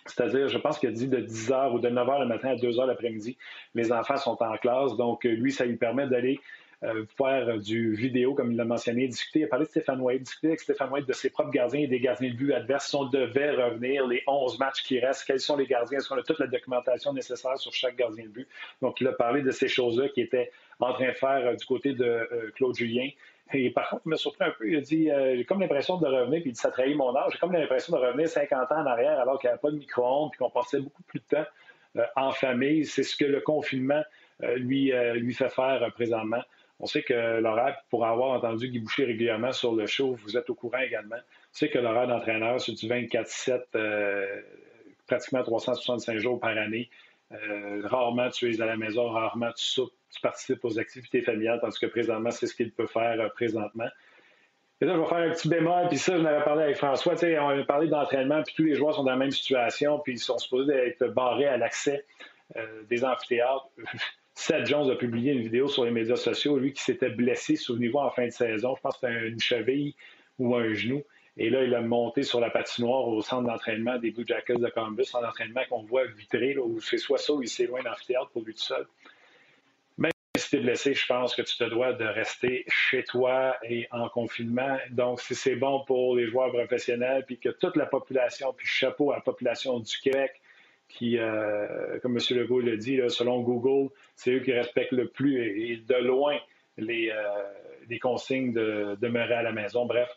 C'est-à-dire, 0.06 0.48
je 0.48 0.58
pense 0.58 0.80
qu'il 0.80 0.90
a 0.90 0.92
dit 0.92 1.08
de 1.08 1.18
10h 1.18 1.74
ou 1.74 1.80
de 1.80 1.88
9h 1.88 2.22
le 2.22 2.26
matin 2.26 2.50
à 2.50 2.56
2h 2.56 2.88
l'après-midi, 2.88 3.38
les 3.76 3.92
enfants 3.92 4.18
sont 4.18 4.38
en 4.42 4.58
classe. 4.58 4.96
Donc, 4.98 5.24
lui, 5.24 5.52
ça 5.52 5.66
lui 5.66 5.78
permet 5.78 6.08
d'aller 6.08 6.40
euh, 6.84 7.06
faire 7.16 7.60
du 7.60 7.94
vidéo, 7.94 8.34
comme 8.34 8.54
il 8.54 8.58
l'a 8.58 8.66
mentionné, 8.66 9.08
discuter, 9.08 9.42
il 9.42 9.44
a 9.44 9.48
parlé 9.48 9.66
de 9.66 9.70
Stéphane 9.70 10.02
White, 10.02 10.24
discuter 10.24 10.48
avec 10.48 10.62
Stéphane 10.62 10.90
White 10.90 11.08
de 11.08 11.14
ses 11.14 11.30
propres 11.30 11.52
gardiens 11.52 11.82
et 11.82 11.88
des 11.88 12.00
gardiens 12.00 12.32
de 12.32 12.36
but 12.36 12.54
adverses. 12.54 12.88
Si 12.88 12.96
on 12.96 13.06
devait 13.06 13.52
revenir, 13.52 14.08
les 14.08 14.24
11 14.26 14.58
matchs 14.58 14.82
qui 14.82 15.00
restent, 15.00 15.26
quels 15.26 15.40
sont 15.40 15.56
les 15.56 15.68
gardiens? 15.68 16.00
Est-ce 16.00 16.10
qu'on 16.10 16.18
a 16.18 16.24
toute 16.24 16.40
la 16.40 16.48
documentation 16.48 17.14
nécessaire 17.14 17.56
sur 17.60 17.72
chaque 17.72 17.96
gardien 17.96 18.24
de 18.24 18.30
but? 18.30 18.48
Donc, 18.82 19.00
il 19.00 19.08
a 19.08 19.12
parlé 19.12 19.44
de 19.44 19.52
ces 19.52 19.68
choses-là 19.68 20.10
qui 20.10 20.22
étaient 20.22 20.52
en 20.80 20.92
train 20.94 21.10
de 21.10 21.14
faire 21.14 21.46
euh, 21.46 21.56
du 21.56 21.66
côté 21.66 21.94
de 21.94 22.04
euh, 22.04 22.52
Claude 22.56 22.76
Julien. 22.76 23.10
Et 23.54 23.70
par 23.70 23.88
contre, 23.90 24.02
il 24.08 24.10
m'a 24.10 24.18
surpris 24.18 24.48
un 24.48 24.52
peu. 24.52 24.68
Il 24.68 24.78
a 24.78 24.82
dit 24.82 25.10
J'ai 25.36 25.46
comme 25.46 25.60
l'impression 25.60 25.98
de 25.98 26.08
revenir, 26.08 26.42
puis 26.42 26.50
il 26.50 26.54
dit 26.54 26.60
Ça 26.60 26.72
trahit 26.72 26.96
mon 26.96 27.16
âge. 27.16 27.34
J'ai 27.34 27.38
comme 27.38 27.52
l'impression 27.52 27.96
de 27.96 28.02
revenir 28.02 28.28
50 28.28 28.72
ans 28.72 28.78
en 28.78 28.86
arrière 28.88 29.20
alors 29.20 29.40
qu'il 29.40 29.50
n'y 29.50 29.52
avait 29.52 29.62
pas 29.62 29.72
de 29.72 29.76
micro-ondes, 29.76 30.32
puis 30.32 30.40
qu'on 30.40 30.50
passait 30.50 30.80
beaucoup 30.80 31.04
plus 31.04 31.20
de 31.20 31.26
temps 31.36 31.46
en 32.16 32.32
famille. 32.32 32.86
C'est 32.86 33.04
ce 33.04 33.16
que 33.18 33.26
le 33.26 33.42
confinement 33.42 34.02
lui, 34.40 34.94
lui 35.16 35.34
fait 35.34 35.50
faire 35.50 35.86
présentement. 35.94 36.42
On 36.82 36.88
sait 36.88 37.04
que 37.04 37.40
l'horaire, 37.40 37.78
pour 37.90 38.06
avoir 38.06 38.32
entendu 38.32 38.68
Guy 38.70 38.80
Boucher 38.80 39.06
régulièrement 39.06 39.52
sur 39.52 39.74
le 39.74 39.86
show, 39.88 40.16
vous 40.16 40.36
êtes 40.36 40.50
au 40.50 40.56
courant 40.56 40.80
également, 40.80 41.16
on 41.16 41.54
sait 41.54 41.70
que 41.70 41.80
l'horaire 41.80 42.08
d'entraîneur, 42.08 42.60
c'est 42.60 42.74
du 42.74 42.88
24-7, 42.88 43.62
pratiquement 45.08 45.44
365 45.44 46.18
jours 46.18 46.40
par 46.40 46.58
année. 46.58 46.90
rarement 47.84 48.30
tu 48.30 48.52
es 48.52 48.62
à 48.62 48.66
la 48.66 48.78
maison, 48.78 49.10
rarement 49.10 49.52
tu 49.54 49.82
tu 50.12 50.22
participes 50.22 50.64
aux 50.64 50.78
activités 50.80 51.22
familiales, 51.22 51.60
tandis 51.62 51.80
que 51.80 51.86
présentement, 51.86 52.32
c'est 52.32 52.48
ce 52.48 52.56
qu'il 52.56 52.72
peut 52.72 52.88
faire 52.88 53.32
présentement. 53.34 53.88
Et 54.82 54.86
là, 54.86 54.96
je 54.96 55.00
vais 55.00 55.08
faire 55.08 55.18
un 55.18 55.30
petit 55.30 55.48
bémol, 55.48 55.88
puis 55.90 55.98
ça, 55.98 56.18
je 56.18 56.24
n'avais 56.24 56.44
parlé 56.44 56.64
avec 56.64 56.78
François, 56.78 57.14
on 57.14 57.50
a 57.50 57.64
parlé 57.64 57.88
d'entraînement, 57.88 58.42
puis 58.44 58.56
tous 58.56 58.64
les 58.64 58.76
joueurs 58.76 58.96
sont 58.96 59.04
dans 59.04 59.12
la 59.12 59.18
même 59.18 59.32
situation, 59.32 60.00
puis 60.00 60.14
ils 60.14 60.20
sont 60.20 60.40
supposés 60.40 60.74
être 60.74 61.06
barrés 61.08 61.46
à 61.46 61.58
l'accès 61.58 62.06
euh, 62.56 62.84
des 62.90 63.06
amphithéâtres. 63.06 63.70
Seth 64.34 64.66
Jones 64.66 64.90
a 64.90 64.96
publié 64.96 65.34
une 65.34 65.42
vidéo 65.42 65.68
sur 65.68 65.86
les 65.86 65.92
médias 65.92 66.16
sociaux, 66.16 66.58
lui 66.58 66.74
qui 66.74 66.82
s'était 66.82 67.10
blessé, 67.10 67.56
souvenez-vous, 67.56 68.00
en 68.00 68.10
fin 68.10 68.26
de 68.26 68.32
saison, 68.32 68.76
je 68.76 68.82
pense 68.82 68.98
que 68.98 69.08
c'était 69.08 69.28
une 69.28 69.40
cheville 69.40 69.94
ou 70.40 70.56
un 70.56 70.74
genou. 70.74 71.04
Et 71.38 71.50
là, 71.50 71.64
il 71.64 71.74
a 71.76 71.82
monté 71.82 72.24
sur 72.24 72.40
la 72.40 72.50
patinoire 72.50 73.08
au 73.08 73.22
centre 73.22 73.48
d'entraînement 73.48 73.98
des 73.98 74.12
Blue 74.12 74.26
Jackets 74.28 74.56
de 74.56 74.70
Columbus, 74.70 75.06
centre 75.06 75.26
d'entraînement 75.26 75.62
qu'on 75.70 75.84
voit 75.84 76.06
vitré, 76.06 76.54
là, 76.54 76.62
où 76.62 76.80
c'est 76.82 76.98
soit 76.98 77.18
ça 77.18 77.34
ou 77.34 77.42
il 77.42 77.50
s'éloigne 77.50 77.84
d'amphithéâtre 77.84 78.30
pour 78.32 78.44
lui 78.44 78.54
tout 78.54 78.62
seul 78.62 78.86
si 80.42 80.50
tu 80.50 80.58
es 80.58 80.60
blessé, 80.60 80.94
je 80.94 81.06
pense 81.06 81.36
que 81.36 81.42
tu 81.42 81.58
te 81.58 81.64
dois 81.64 81.94
de 81.94 82.06
rester 82.06 82.66
chez 82.68 83.04
toi 83.04 83.56
et 83.64 83.88
en 83.92 84.10
confinement. 84.10 84.78
Donc, 84.90 85.22
si 85.22 85.36
c'est 85.36 85.56
bon 85.56 85.84
pour 85.86 86.16
les 86.16 86.28
joueurs 86.28 86.52
professionnels, 86.52 87.26
puis 87.26 87.38
que 87.38 87.50
toute 87.50 87.76
la 87.76 87.86
population, 87.86 88.54
puis 88.54 88.68
chapeau 88.68 89.12
à 89.12 89.16
la 89.16 89.22
population 89.22 89.80
du 89.80 89.98
Québec, 90.00 90.41
qui, 90.92 91.18
euh, 91.18 92.00
comme 92.02 92.18
M. 92.18 92.38
Legault 92.38 92.62
l'a 92.62 92.76
dit, 92.76 93.00
selon 93.10 93.42
Google, 93.42 93.90
c'est 94.16 94.32
eux 94.32 94.40
qui 94.40 94.52
respectent 94.52 94.92
le 94.92 95.08
plus 95.08 95.42
et, 95.42 95.78
de 95.78 95.96
loin 95.96 96.38
les, 96.78 97.10
euh, 97.10 97.98
consignes 98.02 98.54
de 98.54 98.98
demeurer 99.02 99.34
à 99.34 99.44
la 99.44 99.52
maison. 99.52 99.86
Bref, 99.86 100.10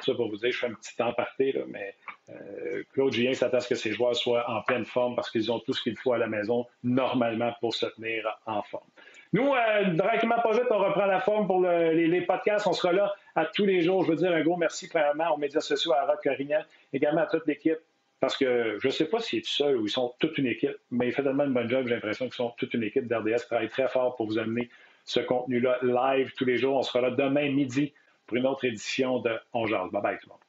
ça 0.00 0.14
pour 0.14 0.28
vous 0.28 0.36
dire, 0.36 0.50
je 0.52 0.58
fais 0.58 0.66
un 0.66 0.74
petit 0.74 0.96
temps 0.96 1.12
parté, 1.12 1.54
mais 1.68 1.94
euh, 2.30 2.82
Claude 2.92 3.12
Julien 3.12 3.34
s'attend 3.34 3.58
à 3.58 3.60
ce 3.60 3.68
que 3.68 3.74
ses 3.74 3.92
joueurs 3.92 4.16
soient 4.16 4.48
en 4.48 4.62
pleine 4.62 4.84
forme 4.84 5.14
parce 5.14 5.30
qu'ils 5.30 5.50
ont 5.50 5.58
tout 5.58 5.72
ce 5.72 5.82
qu'il 5.82 5.96
faut 5.96 6.12
à 6.12 6.18
la 6.18 6.28
maison 6.28 6.66
normalement 6.82 7.52
pour 7.60 7.74
se 7.74 7.86
tenir 7.86 8.24
en 8.46 8.62
forme. 8.62 8.86
Nous, 9.32 9.52
directement 9.92 10.40
pas 10.40 10.52
vite, 10.52 10.68
on 10.70 10.78
reprend 10.78 11.04
la 11.04 11.20
forme 11.20 11.46
pour 11.46 11.60
les, 11.60 12.20
podcasts. 12.22 12.66
On 12.66 12.72
sera 12.72 12.92
là 12.92 13.12
à 13.34 13.44
tous 13.44 13.66
les 13.66 13.82
jours. 13.82 14.04
Je 14.04 14.10
veux 14.10 14.16
dire 14.16 14.32
un 14.32 14.42
gros 14.42 14.56
merci 14.56 14.88
premièrement 14.88 15.34
aux 15.34 15.36
médias 15.36 15.60
sociaux, 15.60 15.92
à 15.92 16.06
Rock 16.06 16.20
Corignan, 16.22 16.62
également 16.92 17.22
à 17.22 17.26
toute 17.26 17.46
l'équipe. 17.46 17.78
Parce 18.20 18.36
que 18.36 18.78
je 18.80 18.86
ne 18.88 18.92
sais 18.92 19.04
pas 19.04 19.20
s'il 19.20 19.38
est 19.38 19.42
tout 19.42 19.50
seul 19.50 19.76
ou 19.76 19.86
ils 19.86 19.90
sont 19.90 20.14
toute 20.18 20.38
une 20.38 20.46
équipe, 20.46 20.76
mais 20.90 21.08
il 21.08 21.12
fait 21.12 21.22
tellement 21.22 21.44
une 21.44 21.52
bonne 21.52 21.70
job, 21.70 21.86
j'ai 21.86 21.94
l'impression 21.94 22.26
qu'ils 22.26 22.34
sont 22.34 22.52
toute 22.56 22.74
une 22.74 22.82
équipe 22.82 23.06
d'RDS 23.06 23.42
qui 23.42 23.46
travaille 23.46 23.68
très 23.68 23.88
fort 23.88 24.16
pour 24.16 24.26
vous 24.26 24.38
amener 24.38 24.70
ce 25.04 25.20
contenu-là 25.20 25.78
live 25.82 26.32
tous 26.36 26.44
les 26.44 26.58
jours. 26.58 26.76
On 26.76 26.82
sera 26.82 27.00
là 27.00 27.10
demain 27.10 27.50
midi 27.50 27.92
pour 28.26 28.36
une 28.36 28.46
autre 28.46 28.64
édition 28.64 29.20
de 29.20 29.38
On 29.52 29.66
Bye 29.66 30.02
bye 30.02 30.18
tout 30.18 30.26
le 30.26 30.32
monde. 30.32 30.47